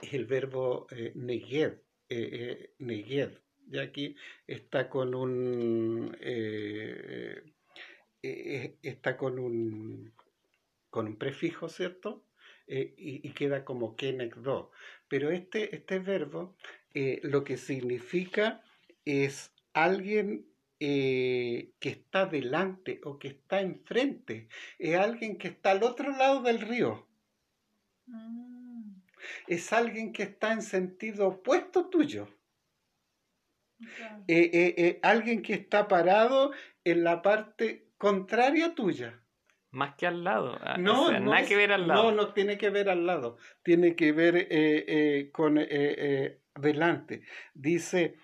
[0.00, 1.80] es el verbo neged,
[2.78, 3.32] neged.
[3.68, 4.14] Ya aquí
[4.46, 6.16] está con un
[8.28, 10.12] eh, está con un,
[10.90, 12.24] con un prefijo, ¿cierto?
[12.66, 14.72] Eh, y, queda como kenekdo.
[15.08, 16.56] Pero este, este verbo
[16.94, 18.62] eh, lo que significa
[19.04, 20.46] es alguien
[20.78, 26.60] que está delante o que está enfrente, es alguien que está al otro lado del
[26.60, 27.06] río.
[28.04, 28.96] Mm.
[29.46, 32.28] Es alguien que está en sentido opuesto tuyo.
[35.02, 36.52] alguien que está parado
[36.84, 39.20] en la parte contraria tuya.
[39.76, 40.58] Más que al lado.
[40.62, 42.04] Ah, no, no nada que ver al lado.
[42.04, 43.36] No, no tiene que ver al lado.
[43.62, 47.22] Tiene que ver eh, eh, con eh, delante.
[47.52, 48.16] Dice,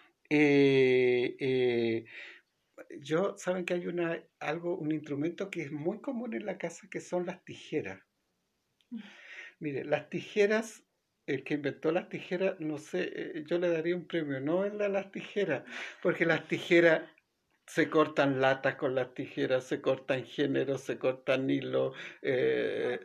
[3.00, 6.88] yo, saben que hay una, algo, un instrumento que es muy común en la casa
[6.90, 8.00] que son las tijeras.
[9.58, 10.84] Mire, las tijeras
[11.26, 15.12] el que inventó las tijeras, no sé, yo le daría un premio Nobel a las
[15.12, 15.62] tijeras,
[16.02, 17.02] porque las tijeras
[17.74, 23.00] se cortan latas con las tijeras, se cortan géneros, se cortan hilo, eh,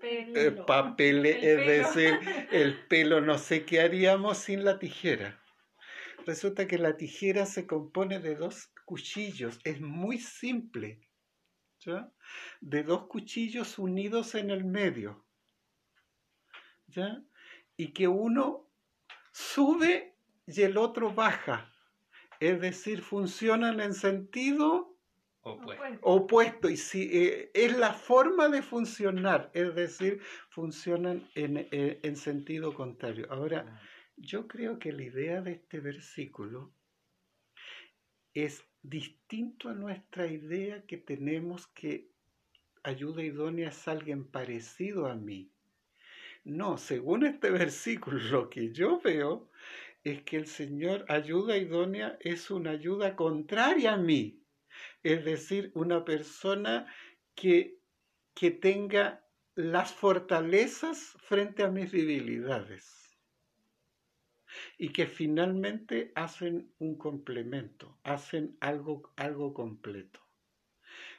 [0.68, 2.20] papel, eh, es decir,
[2.52, 5.42] el pelo, no sé qué haríamos sin la tijera.
[6.26, 11.00] Resulta que la tijera se compone de dos cuchillos, es muy simple,
[11.80, 12.12] ¿ya?
[12.60, 15.26] de dos cuchillos unidos en el medio,
[16.88, 17.24] ¿ya?
[17.78, 18.70] y que uno
[19.32, 21.72] sube y el otro baja
[22.40, 24.98] es decir, funcionan en sentido
[25.42, 26.70] opuesto.
[26.70, 32.74] Y si eh, es la forma de funcionar, es decir, funcionan en, eh, en sentido
[32.74, 33.28] contrario.
[33.30, 33.80] Ahora,
[34.18, 36.74] yo creo que la idea de este versículo
[38.34, 42.10] es distinto a nuestra idea que tenemos que
[42.84, 45.52] ayuda idónea es alguien parecido a mí.
[46.44, 49.50] No, según este versículo, lo que yo veo
[50.04, 54.44] es que el Señor ayuda idónea es una ayuda contraria a mí,
[55.04, 56.86] es decir, una persona
[57.36, 57.80] que,
[58.34, 63.18] que tenga las fortalezas frente a mis debilidades
[64.78, 70.22] y que finalmente hacen un complemento, hacen algo, algo completo.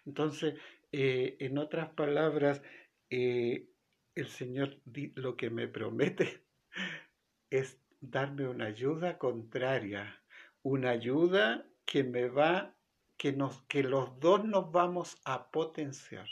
[0.07, 0.55] Entonces,
[0.93, 2.63] eh, en otras palabras,
[3.11, 3.69] eh,
[4.15, 4.81] el Señor
[5.15, 6.45] lo que me promete
[7.51, 10.23] es darme una ayuda contraria,
[10.63, 12.75] una ayuda que me va,
[13.17, 16.29] que, nos, que los dos nos vamos a potenciar.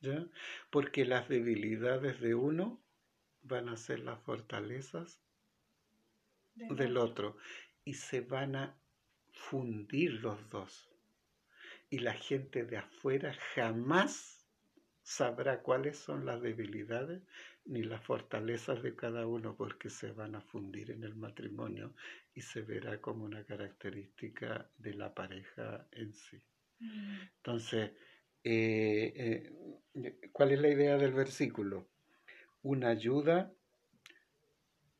[0.00, 0.26] ¿ya?
[0.70, 2.80] Porque las debilidades de uno
[3.42, 5.20] van a ser las fortalezas
[6.54, 7.36] del otro
[7.84, 8.76] y se van a
[9.32, 10.90] fundir los dos.
[11.90, 14.46] Y la gente de afuera jamás
[15.02, 17.22] sabrá cuáles son las debilidades
[17.66, 21.94] ni las fortalezas de cada uno porque se van a fundir en el matrimonio
[22.34, 26.42] y se verá como una característica de la pareja en sí.
[26.80, 27.20] Mm.
[27.36, 27.92] Entonces,
[28.42, 29.50] eh,
[29.94, 31.88] eh, ¿cuál es la idea del versículo?
[32.62, 33.52] Una ayuda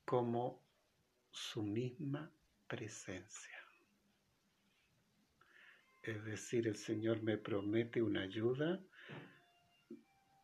[0.05, 0.63] como
[1.31, 2.31] su misma
[2.67, 3.59] presencia.
[6.03, 8.81] Es decir, el Señor me promete una ayuda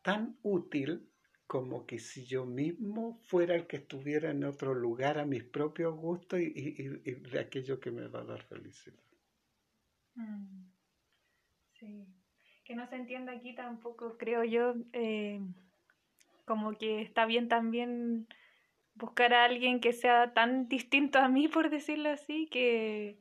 [0.03, 1.10] tan útil
[1.51, 5.93] como que si yo mismo fuera el que estuviera en otro lugar a mis propios
[5.93, 9.03] gustos y, de aquello que me va a dar felicidad.
[10.15, 10.63] Mm.
[11.73, 12.07] Sí,
[12.63, 15.41] que no se entienda aquí tampoco, creo yo, eh,
[16.45, 18.27] como que está bien también
[18.93, 23.19] buscar a alguien que sea tan distinto a mí, por decirlo así, que,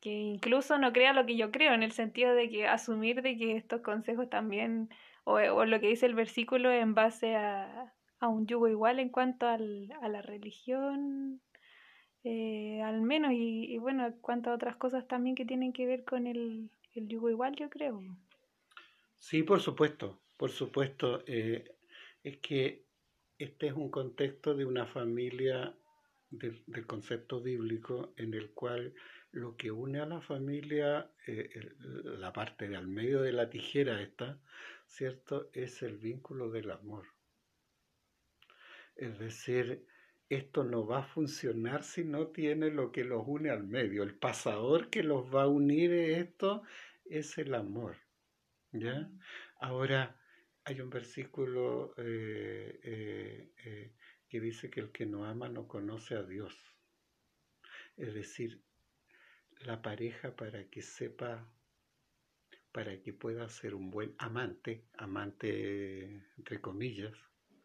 [0.00, 3.38] que incluso no crea lo que yo creo, en el sentido de que asumir de
[3.38, 4.90] que estos consejos también
[5.28, 9.92] o, lo que dice el versículo en base a, un yugo igual en cuanto al,
[10.00, 11.40] a la religión,
[12.24, 16.04] eh, al menos, y, bueno, en cuanto a otras cosas también que tienen que ver
[16.04, 18.02] con el, yugo igual, yo creo.
[19.18, 21.22] Sí, por supuesto, por supuesto.
[21.26, 21.76] Eh,
[22.24, 22.86] es que
[23.38, 25.74] este es un contexto de una familia
[26.30, 28.94] del, concepto bíblico en el cual
[29.30, 31.50] lo que une a la familia, eh,
[32.18, 34.40] la parte de al medio de la tijera esta,
[34.88, 35.50] ¿cierto?
[35.52, 37.06] Es el vínculo del amor.
[38.96, 39.86] Es decir,
[40.28, 44.02] esto no va a funcionar si no tiene lo que los une al medio.
[44.02, 46.62] El pasador que los va a unir esto
[47.04, 47.96] es el amor.
[48.72, 49.10] ¿Ya?
[49.60, 50.20] Ahora,
[50.64, 53.92] hay un versículo eh, eh, eh,
[54.28, 56.54] que dice que el que no ama no conoce a Dios.
[57.96, 58.60] Es decir,
[59.60, 61.50] la pareja para que sepa
[62.72, 67.14] para que pueda ser un buen amante, amante entre comillas,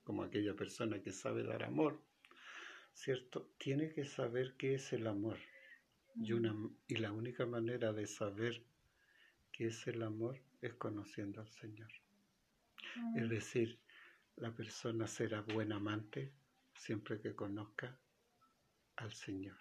[0.03, 2.01] como aquella persona que sabe dar amor,
[2.93, 3.53] ¿cierto?
[3.57, 5.37] Tiene que saber qué es el amor.
[6.15, 6.55] Y, una,
[6.87, 8.63] y la única manera de saber
[9.51, 11.91] qué es el amor es conociendo al Señor.
[13.15, 13.79] Es decir,
[14.35, 16.33] la persona será buen amante
[16.75, 17.97] siempre que conozca
[18.97, 19.57] al Señor.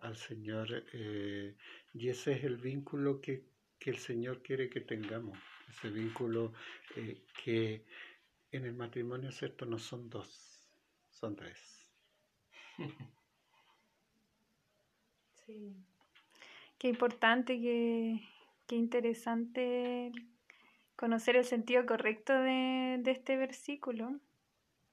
[0.00, 0.84] Al Señor.
[0.92, 1.54] Eh,
[1.94, 6.52] y ese es el vínculo que que el Señor quiere que tengamos, ese vínculo
[6.96, 7.86] eh, que
[8.52, 9.64] en el matrimonio, ¿cierto?
[9.64, 10.70] No son dos,
[11.10, 11.88] son tres.
[15.46, 15.74] Sí.
[16.78, 18.20] Qué importante, qué,
[18.68, 20.12] qué interesante
[20.94, 24.20] conocer el sentido correcto de, este versículo,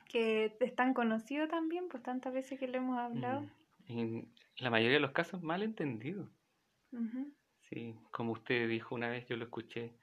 [0.06, 3.41] que es tan conocido también, pues tantas veces que lo hemos hablado.
[3.41, 3.50] Mm.
[3.88, 6.30] En la mayoría de los casos mal entendido.
[7.69, 9.93] Sí, como usted dijo una vez, yo lo escuché,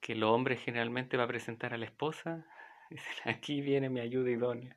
[0.00, 2.46] que el hombre generalmente va a presentar a la esposa,
[3.24, 4.76] aquí viene mi ayuda idónea.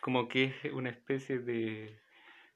[0.00, 2.00] Como que es una especie de,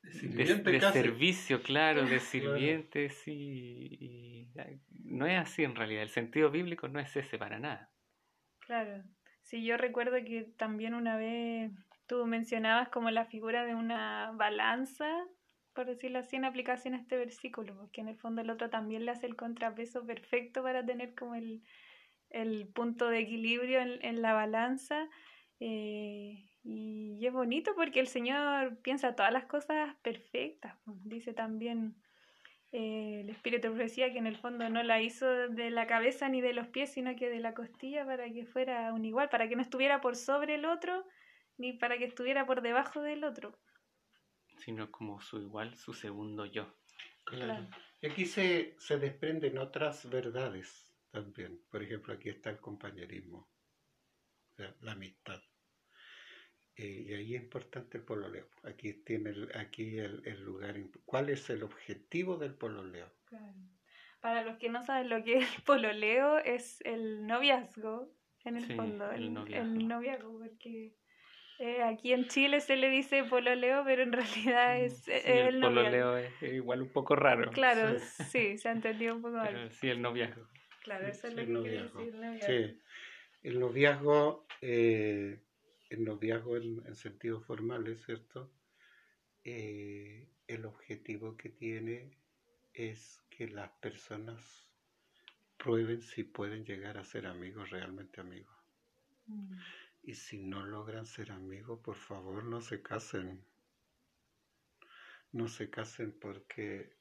[0.02, 3.88] de, servicio, claro, de sirviente, sí.
[4.00, 4.48] Y,
[5.04, 7.90] no es así en realidad, el sentido bíblico no es ese para nada.
[8.60, 9.04] Claro,
[9.42, 11.72] sí, yo recuerdo que también una vez
[12.12, 15.08] tú mencionabas como la figura de una balanza
[15.74, 19.04] por decirlo así, en aplicación a este versículo, porque en el fondo el otro también
[19.04, 21.62] le hace el contrapeso perfecto para tener como el,
[22.74, 25.08] punto de equilibrio en, la balanza.
[25.60, 30.76] Eh, y es bonito porque el Señor piensa todas las cosas perfectas.
[30.84, 31.96] Dice también
[32.72, 36.40] eh, el Espíritu Profecía que en el fondo no la hizo de la cabeza ni
[36.40, 39.56] de los pies, sino que de la costilla para que fuera un igual, para que
[39.56, 41.06] no estuviera por sobre el otro,
[41.62, 43.58] ni para que estuviera por debajo del otro
[44.62, 46.72] sino como su igual, su segundo yo.
[47.24, 47.68] Claro.
[48.00, 51.60] Y aquí se, se desprenden otras verdades también.
[51.70, 53.48] Por ejemplo, aquí está el compañerismo,
[54.80, 55.40] la amistad.
[56.76, 58.48] Eh, y ahí es importante el pololeo.
[58.64, 60.76] Aquí tiene el, aquí el, el, lugar.
[61.04, 63.12] ¿Cuál es el objetivo del pololeo?
[63.26, 63.54] Claro.
[64.20, 68.14] Para los que no saben lo que es el pololeo, es el noviazgo,
[68.44, 69.10] en el fondo.
[69.10, 69.74] El, noviazgo.
[69.74, 70.94] el noviazgo, porque
[71.58, 76.16] eh, aquí en Chile se le dice pololeo, pero en realidad mm, es, el, pololeo
[76.16, 77.50] es igual un poco raro.
[77.50, 79.70] Claro, sí, se ha entendido un poco mal.
[79.72, 80.48] Sí, el noviazgo.
[80.82, 82.46] Claro, eso es lo que quiere decir noviazgo.
[82.46, 82.80] Sí,
[83.42, 85.40] el noviazgo, eh,
[85.90, 88.50] el noviazgo en, sentido formal, ¿es cierto?
[89.44, 92.16] Eh, el objetivo que tiene
[92.74, 94.68] es que las personas
[95.56, 98.56] prueben si pueden llegar a ser amigos, realmente amigos.
[99.26, 99.54] Mm.
[100.02, 103.44] Y si no logran ser amigos, por favor no se casen.
[105.32, 106.96] No se casen porque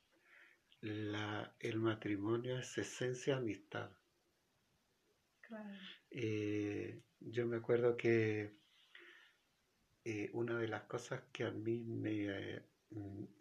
[0.81, 3.91] la, el matrimonio es esencia amistad.
[5.41, 5.69] Claro.
[6.11, 8.55] Eh, yo me acuerdo que
[10.03, 12.61] eh, una de las cosas que a mí me, eh,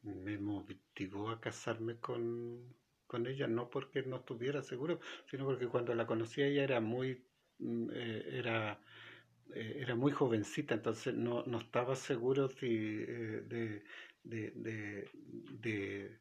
[0.02, 2.74] me motivó a casarme con,
[3.06, 5.00] con ella, no porque no estuviera seguro,
[5.30, 7.24] sino porque cuando la conocí ella era muy,
[7.58, 8.80] mm, era,
[9.54, 13.84] eh, era muy jovencita, entonces no, no estaba seguro si, eh, de,
[14.22, 15.10] de, de,
[15.60, 16.20] de,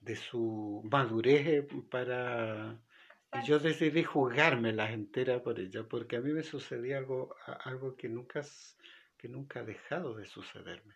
[0.00, 2.80] de su madurez para...
[3.32, 7.34] Y yo decidí jugármelas enteras por ella, porque a mí me sucedía algo,
[7.64, 8.42] algo que nunca,
[9.16, 10.94] que nunca ha dejado de sucederme.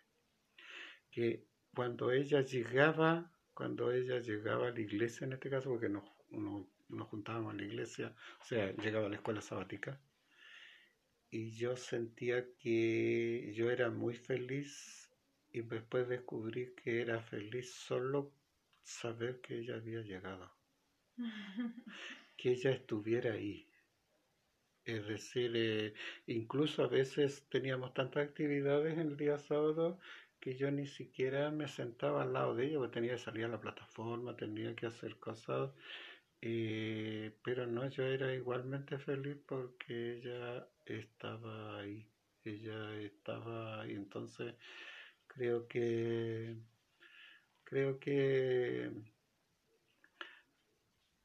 [1.11, 1.45] Que
[1.75, 6.65] cuando ella llegaba, cuando ella llegaba a la iglesia, en este caso, porque nos, nos,
[6.87, 9.99] nos juntábamos en la iglesia, o sea, llegaba a la escuela sabática,
[11.31, 15.09] y yo sentía que yo era muy feliz
[15.51, 18.31] y después descubrí que era feliz solo
[18.83, 20.51] saber que ella había llegado,
[22.37, 23.67] que ella estuviera ahí.
[24.85, 25.93] Es decir, eh,
[26.25, 29.99] incluso a veces teníamos tantas actividades en el día sábado
[30.39, 33.49] que yo ni siquiera me sentaba al lado de ella, porque tenía que salir a
[33.49, 35.71] la plataforma, tenía que hacer cosas,
[36.41, 40.67] eh, pero no, yo era igualmente feliz porque ella
[40.97, 42.07] estaba ahí,
[42.43, 44.55] ella estaba ahí, entonces
[45.27, 46.57] creo que,
[47.63, 48.91] creo que,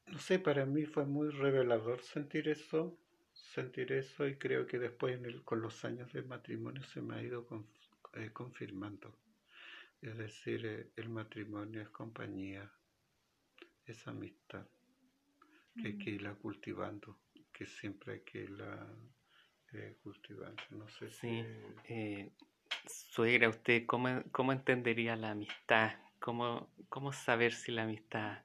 [0.07, 2.97] no sé, para mí fue muy revelador sentir eso,
[3.33, 7.15] sentir eso y creo que después en el- con los años de matrimonio se me
[7.15, 7.67] ha ido con-
[8.13, 9.15] eh, confirmando.
[10.01, 12.71] Es decir, eh, el matrimonio es compañía,
[13.85, 14.65] es amistad,
[15.77, 17.19] que hay que irla cultivando,
[17.53, 18.87] que siempre hay que irla
[19.73, 20.61] eh, cultivando.
[20.71, 21.43] No sé Sí.
[21.43, 21.93] si...
[21.93, 22.29] Eh,
[22.87, 25.93] suegra, ¿usted cómo, cómo entendería la amistad?
[26.19, 28.39] ¿Cómo, cómo saber si la amistad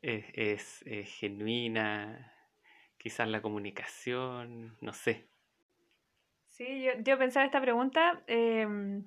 [0.00, 2.32] es, es, genuina?
[2.98, 5.26] Quizás la comunicación, no sé.
[6.48, 9.04] Sí, yo, yo pensaba esta pregunta em,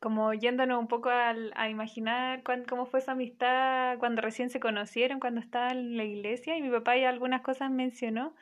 [0.00, 4.60] como yéndonos un poco al- a imaginar cuán- cómo fue esa amistad cuando recién se
[4.60, 8.34] conocieron, cuando estaban en la iglesia, y mi papá ya algunas cosas mencionó,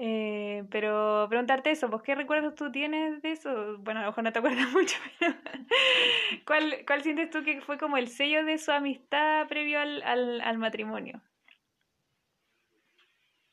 [0.00, 3.78] eh, pero preguntarte eso, pues, ¿qué recuerdos tú tienes de eso?
[3.78, 5.34] Bueno, a lo mejor no te acuerdas mucho, pero
[6.46, 10.40] ¿cuál, cuál sientes tú que fue como el sello de su amistad previo al, al,
[10.40, 11.22] al matrimonio?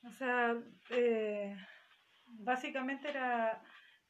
[0.03, 0.55] O sea,
[0.91, 1.55] eh,
[2.25, 3.63] básicamente era,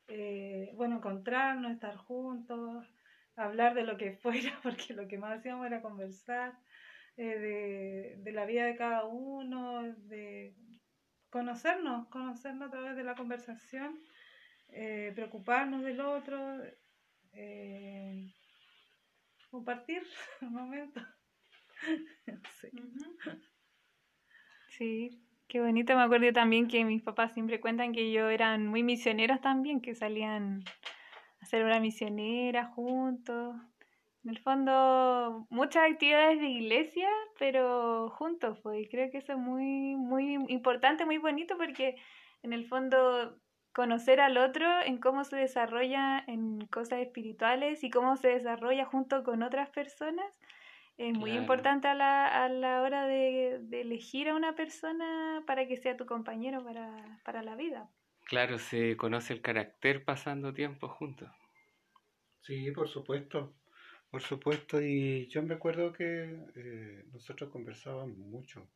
[0.08, 2.94] eh, bueno, encontrarnos, estar juntos,
[3.36, 6.60] hablar de lo que fuera, porque lo que más hacíamos era conversar,
[7.18, 10.56] eh, de, de la vida de cada uno, de
[11.36, 14.00] conocernos, conocernos a través de la conversación,
[14.70, 16.40] eh, preocuparnos del otro,
[17.34, 18.32] eh,
[19.52, 20.02] compartir
[20.42, 21.02] un momento.
[22.62, 22.70] Sí.
[24.70, 25.94] Sí, qué bonito.
[25.96, 29.94] Me acuerdo también que mis papás siempre cuentan que ellos eran muy misioneros también, que
[29.94, 30.64] salían
[31.42, 33.56] a hacer una misionera juntos.
[34.26, 37.08] En el fondo, muchas actividades de iglesia,
[37.40, 38.82] pero juntos, pues.
[38.82, 41.96] Y creo que eso es muy, muy importante, muy bonito, porque
[42.44, 43.40] en el fondo
[43.74, 49.24] conocer al otro en cómo se desarrolla en cosas espirituales y cómo se desarrolla junto
[49.24, 50.40] con otras personas
[50.98, 51.42] es muy Claro.
[51.42, 55.98] importante a la, a la hora de, de elegir a una persona para que sea
[55.98, 57.90] tu compañero para, para la vida.
[58.26, 61.30] Claro, se conoce el carácter pasando tiempo juntos.
[62.40, 63.56] Sí, por supuesto,
[64.10, 64.82] por supuesto.
[64.82, 68.68] Y yo me acuerdo que eh, nosotros conversábamos mucho,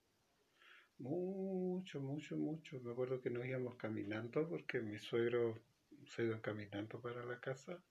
[0.99, 2.79] mucho, mucho, mucho.
[2.81, 5.57] Me acuerdo que nos íbamos caminando porque mis suegros
[6.05, 7.81] se iban caminando para la casa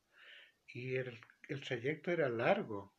[0.69, 1.19] y el,
[1.49, 2.95] el trayecto era largo.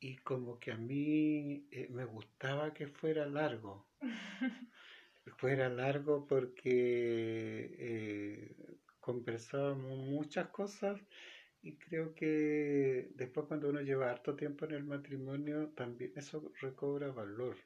[0.00, 3.86] Y como que a mí eh, me gustaba que fuera largo.
[5.36, 11.00] Fuera largo porque eh, conversábamos muchas cosas
[11.62, 17.10] y creo que después cuando uno lleva harto tiempo en el matrimonio, también eso recobra
[17.12, 17.56] valor.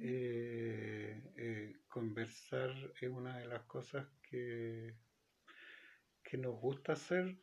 [0.00, 2.70] Eh, eh, conversar
[3.00, 4.94] es una de las cosas que,
[6.22, 7.36] que nos gusta hacer,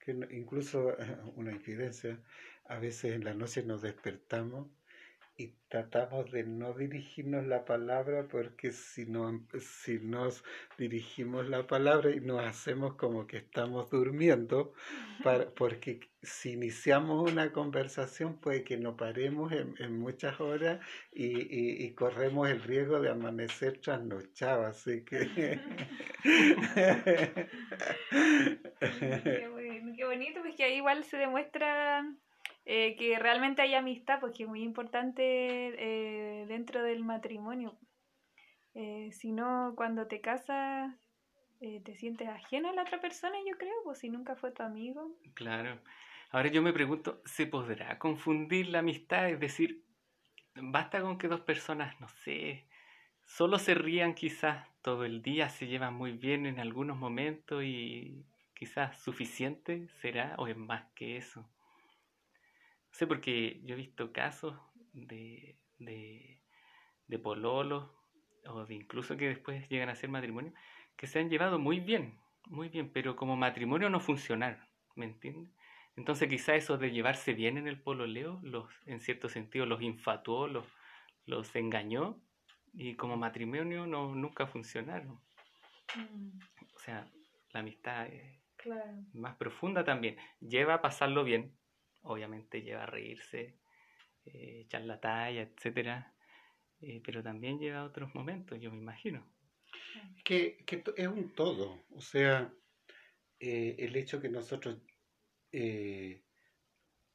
[0.00, 0.96] que no- incluso
[1.36, 2.22] una infidencia,
[2.66, 4.68] a veces en la noche nos despertamos
[5.36, 10.44] y tratamos de no dirigirnos la palabra porque si, no, si nos
[10.76, 14.74] dirigimos la palabra y nos hacemos como que estamos durmiendo,
[15.24, 20.80] para, porque si iniciamos una conversación puede que no paremos en, muchas horas
[21.12, 25.60] y, y, corremos el riesgo de amanecer trasnochado, así que...
[28.80, 32.04] qué, bonito, pues que ahí igual se demuestra
[32.64, 37.76] eh, que realmente hay amistad, porque es muy importante eh, dentro del matrimonio.
[38.74, 40.94] Eh, si no, cuando te casas,
[41.60, 45.16] te sientes ajeno a la otra persona, yo creo, pues si nunca fue tu amigo.
[45.34, 45.78] Claro.
[46.30, 49.28] Ahora yo me pregunto, ¿se podrá confundir la amistad?
[49.28, 49.84] Es decir,
[50.56, 52.66] basta con que dos personas, no sé,
[53.24, 58.24] solo se rían quizás todo el día, se llevan muy bien en algunos momentos y
[58.54, 61.48] quizás suficiente será o es más que eso
[62.92, 64.54] sé porque yo he visto casos
[64.92, 66.40] de, de,
[67.06, 67.90] de pololos
[68.46, 70.52] o de incluso que después llegan a ser matrimonio
[70.96, 74.64] que se han llevado muy bien, muy bien, pero como matrimonio no funcionaron,
[74.94, 75.50] ¿me entiendes?
[75.96, 80.46] Entonces quizá eso de llevarse bien en el pololeo, los, en cierto sentido los infatuó,
[80.46, 80.64] los,
[81.26, 82.20] los engañó
[82.72, 85.20] y como matrimonio no, nunca funcionaron.
[85.94, 86.38] Mm.
[86.74, 87.06] O sea,
[87.52, 88.42] la amistad es
[89.12, 90.16] más profunda también.
[90.40, 91.54] Lleva a pasarlo bien,
[92.02, 93.58] obviamente lleva a reírse,
[94.24, 96.14] eh, echar la talla, etcétera,
[96.80, 99.26] eh, pero también lleva a otros momentos, yo me imagino.
[100.24, 102.52] Que, que es un todo, o sea,
[103.40, 104.78] eh, el hecho que nosotros,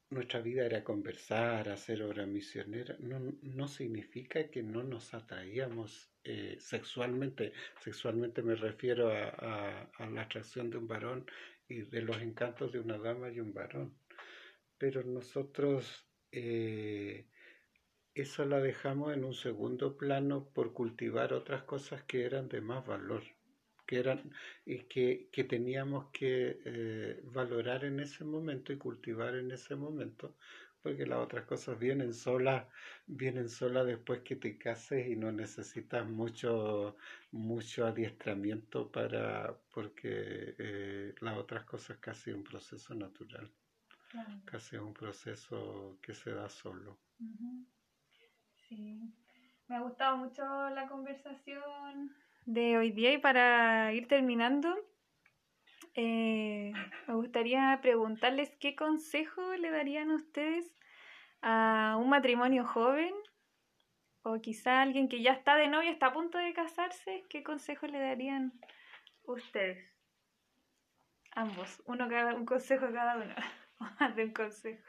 [0.09, 6.13] nuestra vida era conversar, hacer obra misionera, no, no significa que no nos atraíamos
[6.59, 7.53] sexualmente.
[7.81, 11.25] Sexualmente me refiero a, a la atracción de un varón
[11.67, 13.97] y de los encantos de una dama y un varón
[14.77, 17.29] pero nosotros eh,
[18.13, 22.85] eso la dejamos en un segundo plano por cultivar otras cosas que eran de más
[22.85, 23.23] valor,
[23.85, 24.31] que eran
[24.65, 30.35] y que, que teníamos que eh, valorar en ese momento y cultivar en ese momento,
[30.81, 32.67] porque las otras cosas vienen solas,
[33.05, 36.97] vienen solas después que te cases y no necesitas mucho,
[37.31, 43.53] mucho adiestramiento para, porque eh, las otras cosas casi un proceso natural.
[44.45, 46.97] Casi un proceso que se da solo.
[48.67, 49.13] Sí.
[49.67, 54.73] Me ha gustado mucho la conversación de hoy día y para ir terminando,
[55.93, 56.71] eh,
[57.07, 60.73] me gustaría preguntarles qué consejo le darían ustedes
[61.41, 63.13] a un matrimonio joven
[64.23, 67.87] o quizá alguien que ya está de novio, está a punto de casarse, ¿qué consejo
[67.87, 68.53] le darían
[69.23, 69.93] ustedes?
[71.35, 73.35] Ambos, uno cada, un consejo cada uno.
[74.15, 74.83] de un consejo.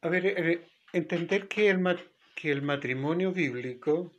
[0.00, 1.84] A ver, eh, entender que el,
[2.36, 4.12] que el matrimonio bíblico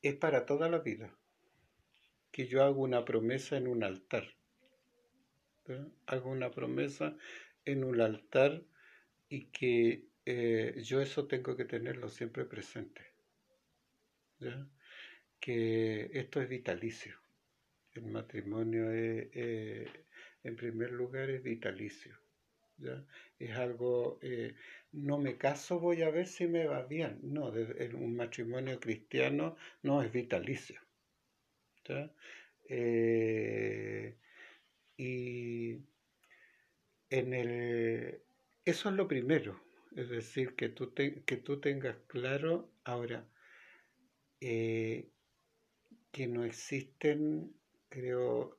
[0.00, 1.16] es para toda la vida.
[2.30, 4.26] Que yo hago una promesa en un altar.
[6.06, 7.16] Hago una promesa
[7.64, 8.62] en un altar
[9.28, 13.12] y que eh, yo eso tengo que tenerlo siempre presente.
[15.38, 17.16] Que esto es vitalicio.
[17.92, 19.88] El matrimonio es,
[20.44, 22.16] en primer lugar, es vitalicio.
[22.78, 23.04] ¿ya?
[23.38, 24.54] Es algo, eh,
[24.92, 27.20] no me caso, voy a ver si me va bien.
[27.22, 30.80] No, en un matrimonio cristiano no es vitalicio.
[32.68, 34.16] Eh,
[34.96, 35.78] y
[37.10, 38.22] en el,
[38.64, 39.60] eso es lo primero,
[39.96, 43.28] es decir, que tú, que tú tengas claro ahora
[44.40, 45.10] eh,
[46.10, 47.54] que no existen,
[47.88, 48.58] creo,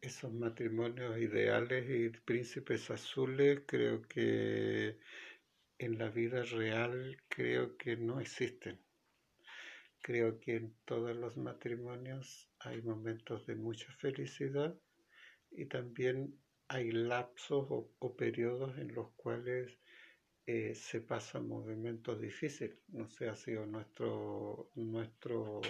[0.00, 4.98] esos matrimonios ideales y príncipes azules creo que
[5.78, 8.80] en la vida real creo que no existen.
[10.00, 14.78] Creo que en todos los matrimonios hay momentos de mucha felicidad
[15.50, 16.38] y también
[16.68, 19.78] hay lapsos o, periodos en los cuales
[20.46, 22.78] eh, se pasan momentos difíciles.
[22.88, 25.60] No sé, ha sido nuestro, nuestro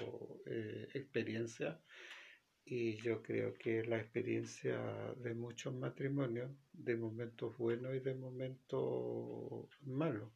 [0.47, 1.81] eh, experiencia
[2.69, 4.77] y yo creo que la experiencia
[5.19, 10.33] de muchos matrimonios, de momentos buenos y de momentos malos.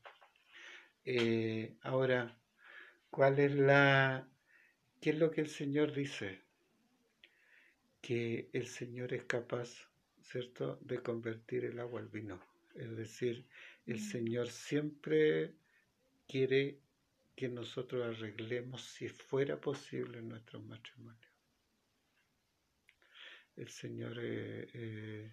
[1.04, 2.38] Eh, ahora,
[3.10, 4.28] ¿cuál es la...
[5.00, 6.40] ¿Qué es lo que el Señor dice?
[8.00, 9.90] Que el Señor es capaz,
[10.22, 12.40] ¿cierto?, de convertir el agua al vino.
[12.76, 13.44] Es decir,
[13.86, 14.10] el mm.
[14.12, 15.54] Señor siempre
[16.28, 16.78] quiere
[17.34, 21.29] que nosotros arreglemos, si fuera posible, nuestros matrimonios
[23.60, 25.32] el Señor eh, eh,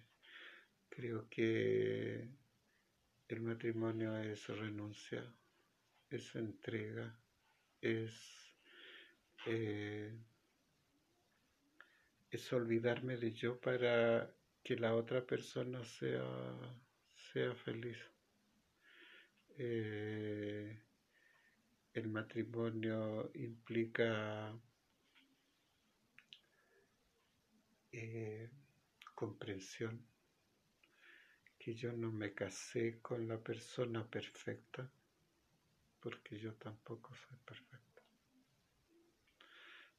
[0.90, 2.28] creo que
[3.26, 5.24] el matrimonio es renuncia,
[6.10, 7.18] es entrega,
[7.80, 8.12] es,
[9.46, 10.14] eh,
[12.30, 14.30] es olvidarme de yo para
[14.62, 16.22] que la otra persona sea,
[17.14, 17.96] sea feliz.
[21.94, 24.54] El matrimonio implica
[28.00, 28.50] eh,
[29.14, 30.06] comprensión,
[31.58, 34.88] que yo no me casé con la persona perfecta,
[35.98, 38.02] porque yo tampoco soy perfecta.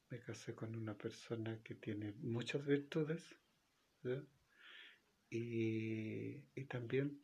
[0.08, 3.36] Me casé con una persona que tiene muchas virtudes
[5.28, 7.20] y, y, también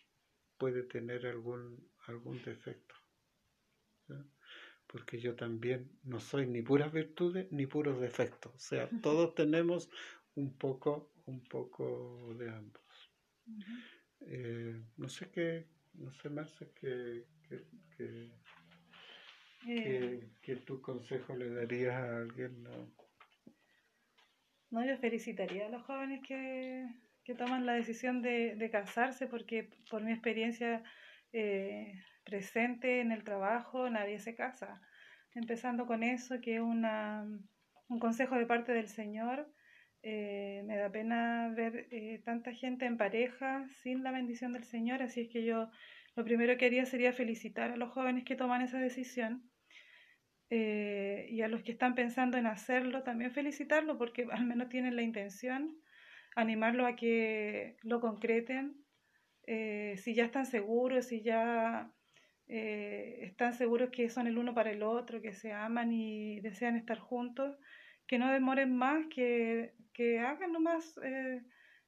[0.59, 2.95] puede tener algún, algún defecto.
[4.87, 8.55] Porque yo también no soy ni puras virtudes ni puros defectos.
[8.55, 9.91] O sea, todos tenemos
[10.37, 13.11] un poco, un poco de ambos.
[14.20, 17.64] eh, no sé qué, no sé más que, que,
[17.97, 18.30] que,
[19.68, 22.62] Eh, que, tu consejo le darías a alguien.
[22.62, 22.70] ¿no?
[24.70, 26.87] No, yo felicitaría a los jóvenes que,
[27.24, 30.84] que toman la decisión de, de casarse porque por mi experiencia
[31.32, 34.80] eh, presente en el trabajo nadie se casa.
[35.34, 39.53] Empezando con eso, que es un consejo de parte del Señor.
[40.09, 45.03] Eh, me da pena ver eh, tanta gente en pareja sin la bendición del Señor,
[45.03, 45.69] así es que yo
[46.15, 49.51] lo primero que haría sería felicitar a los jóvenes que toman esa decisión
[50.49, 54.95] eh, y a los que están pensando en hacerlo, también felicitarlo porque al menos tienen
[54.95, 55.77] la intención,
[56.37, 58.77] animarlo a que lo concreten,
[59.45, 61.91] si ya están seguros, si ya
[62.47, 67.01] están seguros que son el uno para el otro, que se aman y desean estar
[67.01, 67.59] juntos,
[68.07, 71.43] que no demoren más, que, que hagan nomás eh,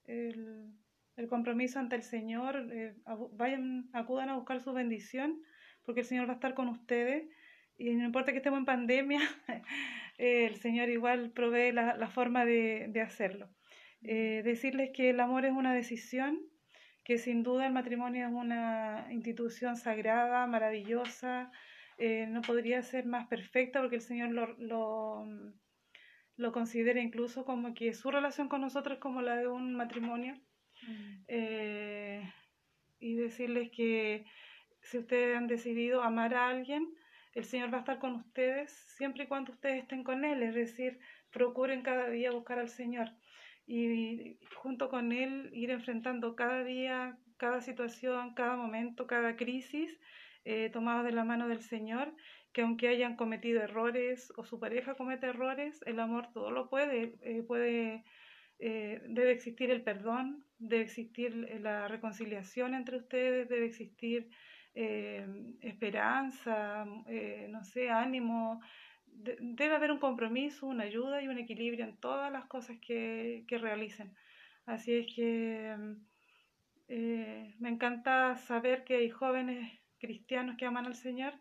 [0.04, 0.72] el,
[1.16, 2.94] el, compromiso ante el Señor, eh,
[3.32, 5.42] vayan, acudan a buscar su bendición,
[5.84, 7.28] porque el Señor va a estar con ustedes
[7.76, 9.20] y no importa que estemos en pandemia,
[10.18, 13.48] el Señor igual provee la, la forma de, de hacerlo.
[14.02, 16.40] Eh, decirles que el amor es una decisión,
[17.04, 21.50] que sin duda el matrimonio es una institución sagrada, maravillosa,
[21.96, 25.26] eh, no podría ser más perfecta porque el Señor lo, lo,
[26.38, 30.34] lo, considera incluso como que su relación con nosotros es como la de un matrimonio.
[30.82, 31.24] Mm.
[31.28, 32.32] Eh,
[33.00, 34.24] y decirles que
[34.80, 36.88] si ustedes han decidido amar a alguien,
[37.34, 40.54] el Señor va a estar con ustedes siempre y cuando ustedes estén con Él, es
[40.54, 40.98] decir,
[41.30, 43.10] procuren cada día buscar al Señor
[43.66, 50.00] y junto con Él ir enfrentando cada día, cada situación, cada momento, cada crisis,
[50.44, 52.14] eh, tomados de la mano del Señor,
[52.52, 57.14] que aunque hayan cometido errores o su pareja comete errores, el amor todo lo puede,
[57.22, 58.04] eh, puede
[58.58, 64.30] eh, debe existir el perdón, debe existir la reconciliación entre ustedes, debe existir
[64.74, 65.26] eh,
[65.60, 68.60] esperanza, eh, no sé, ánimo.
[69.06, 73.44] De, debe haber un compromiso, una ayuda y un equilibrio en todas las cosas que,
[73.48, 74.14] que realicen.
[74.66, 75.76] Así es que
[76.88, 81.34] eh, me encanta saber que hay jóvenes cristianos que aman al Señor,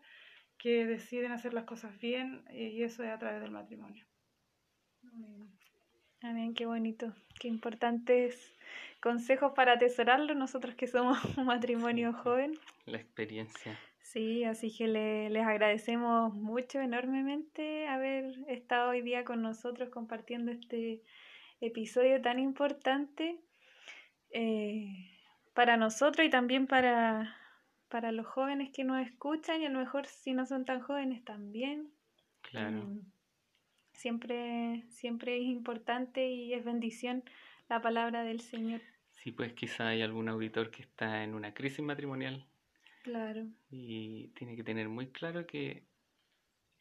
[0.58, 4.04] que deciden hacer las cosas bien y eso es a través del matrimonio.
[5.12, 5.58] Amén.
[6.20, 8.56] Amén, qué bonito, qué importantes
[9.00, 12.58] consejos para atesorarlo nosotros que somos un matrimonio joven.
[12.86, 13.78] La experiencia.
[14.00, 20.50] Sí, así que le, les agradecemos mucho, enormemente, haber estado hoy día con nosotros compartiendo
[20.50, 21.02] este
[21.60, 23.38] episodio tan importante
[24.30, 25.10] eh,
[25.54, 27.36] para nosotros y también para,
[27.88, 31.24] para los jóvenes que nos escuchan y a lo mejor si no son tan jóvenes
[31.24, 31.90] también.
[32.42, 32.84] Claro.
[32.84, 33.00] Mm,
[33.92, 37.24] siempre, siempre es importante y es bendición
[37.68, 38.80] la palabra del Señor.
[39.12, 42.46] Sí, pues quizá hay algún auditor que está en una crisis matrimonial.
[43.02, 43.46] Claro.
[43.70, 45.84] Y tiene que tener muy claro que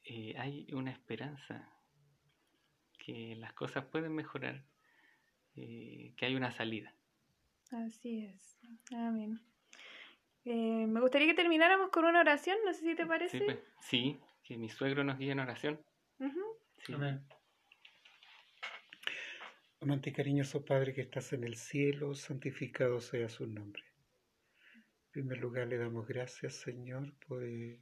[0.04, 1.70] eh, hay una esperanza,
[2.98, 4.64] que las cosas pueden mejorar,
[5.56, 6.94] eh, que hay una salida.
[7.72, 8.58] Así es.
[8.92, 9.42] Amén.
[10.46, 13.38] Eh, me gustaría que termináramos con una oración, no sé si te parece.
[13.40, 15.80] Sí, pues, sí que mi suegro nos guíe en oración.
[16.20, 16.58] Uh -huh.
[16.86, 16.94] Sí.
[16.94, 17.22] Amén.
[19.82, 23.84] Amante y cariñoso Padre que estás en el cielo, santificado sea su nombre.
[25.06, 27.82] En primer lugar le damos gracias, Señor, por el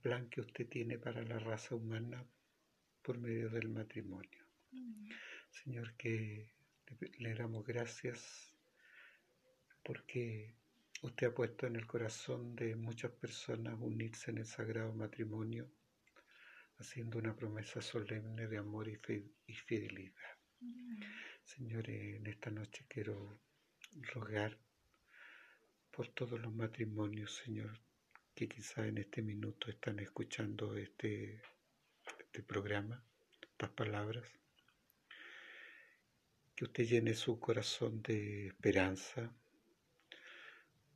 [0.00, 2.24] plan que usted tiene para la raza humana
[3.02, 4.44] por medio del matrimonio.
[4.72, 5.10] Mm.
[5.50, 6.52] Señor, que
[7.18, 8.54] le damos gracias
[9.82, 10.54] porque
[11.02, 15.70] usted ha puesto en el corazón de muchas personas unirse en el sagrado matrimonio
[16.78, 18.96] haciendo una promesa solemne de amor y,
[19.54, 20.38] fidelidad.
[20.60, 21.02] Mm.
[21.44, 23.38] Señor, en esta noche quiero
[24.14, 24.58] rogar
[25.90, 27.78] por todos los matrimonios, Señor,
[28.34, 31.42] que quizá en este minuto están escuchando este,
[32.18, 33.04] este programa,
[33.42, 34.26] estas palabras.
[36.54, 39.34] Que usted llene su corazón de esperanza,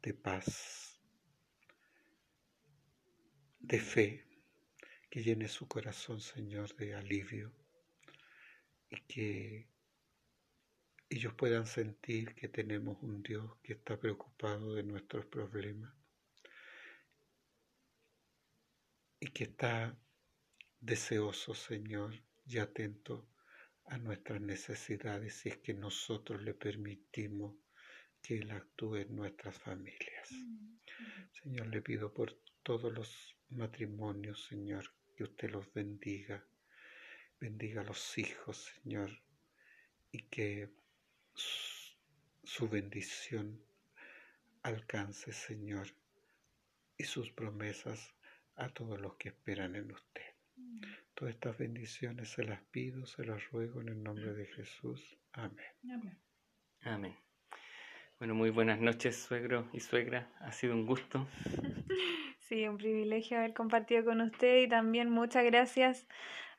[0.05, 1.01] de paz,
[3.59, 4.27] de fe,
[5.09, 7.51] que llene su corazón, Señor, de alivio
[8.91, 9.67] y que
[11.09, 15.95] ellos puedan sentir que tenemos un Dios que está preocupado de nuestros problemas
[19.21, 19.99] y que está
[20.81, 23.27] deseoso, Señor, y atento
[23.87, 27.64] a nuestras necesidades si es que nosotros le permitimos
[28.25, 30.31] que Él actúe en nuestras familias.
[31.31, 36.43] Señor, le pido por todos los matrimonios, Señor, que usted los bendiga.
[37.39, 39.11] Bendiga a los hijos, Señor,
[40.11, 40.71] y que
[41.35, 43.63] su bendición
[44.63, 45.89] alcance, Señor,
[46.97, 48.15] y sus promesas
[48.57, 50.35] a todos los que esperan en usted.
[51.15, 55.19] Todas estas bendiciones se las pido, se las ruego en el nombre de Jesús.
[55.33, 55.75] Amén.
[55.93, 56.19] Amén.
[56.81, 57.25] Amén.
[58.25, 60.31] Bueno, muy buenas noches, suegro y suegra.
[60.41, 61.29] Ha sido un gusto.
[62.49, 66.07] Sí, un privilegio haber compartido con usted y también muchas gracias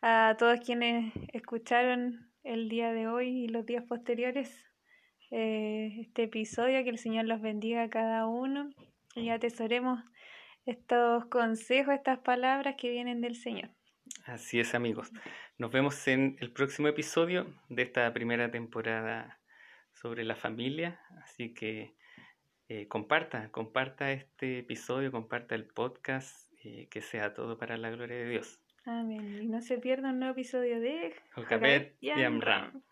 [0.04, 4.64] a todos quienes escucharon el día de hoy y los días posteriores
[5.32, 6.84] eh, este episodio.
[6.84, 8.70] Que el Señor los bendiga a cada uno
[9.16, 10.04] y atesoremos
[10.68, 13.72] estos consejos, estas palabras que vienen del Señor.
[14.26, 15.12] Así es, amigos.
[15.58, 19.40] Nos vemos en el próximo episodio de esta primera temporada
[20.06, 21.00] sobre la familia.
[21.24, 21.96] Así que
[22.70, 28.18] eh, comparta, comparta este episodio, comparta el podcast, eh, que sea todo para la gloria
[28.18, 28.62] de Dios.
[28.86, 29.42] Amén.
[29.42, 32.84] Y no se pierda un nuevo episodio de Jocabet y Amram.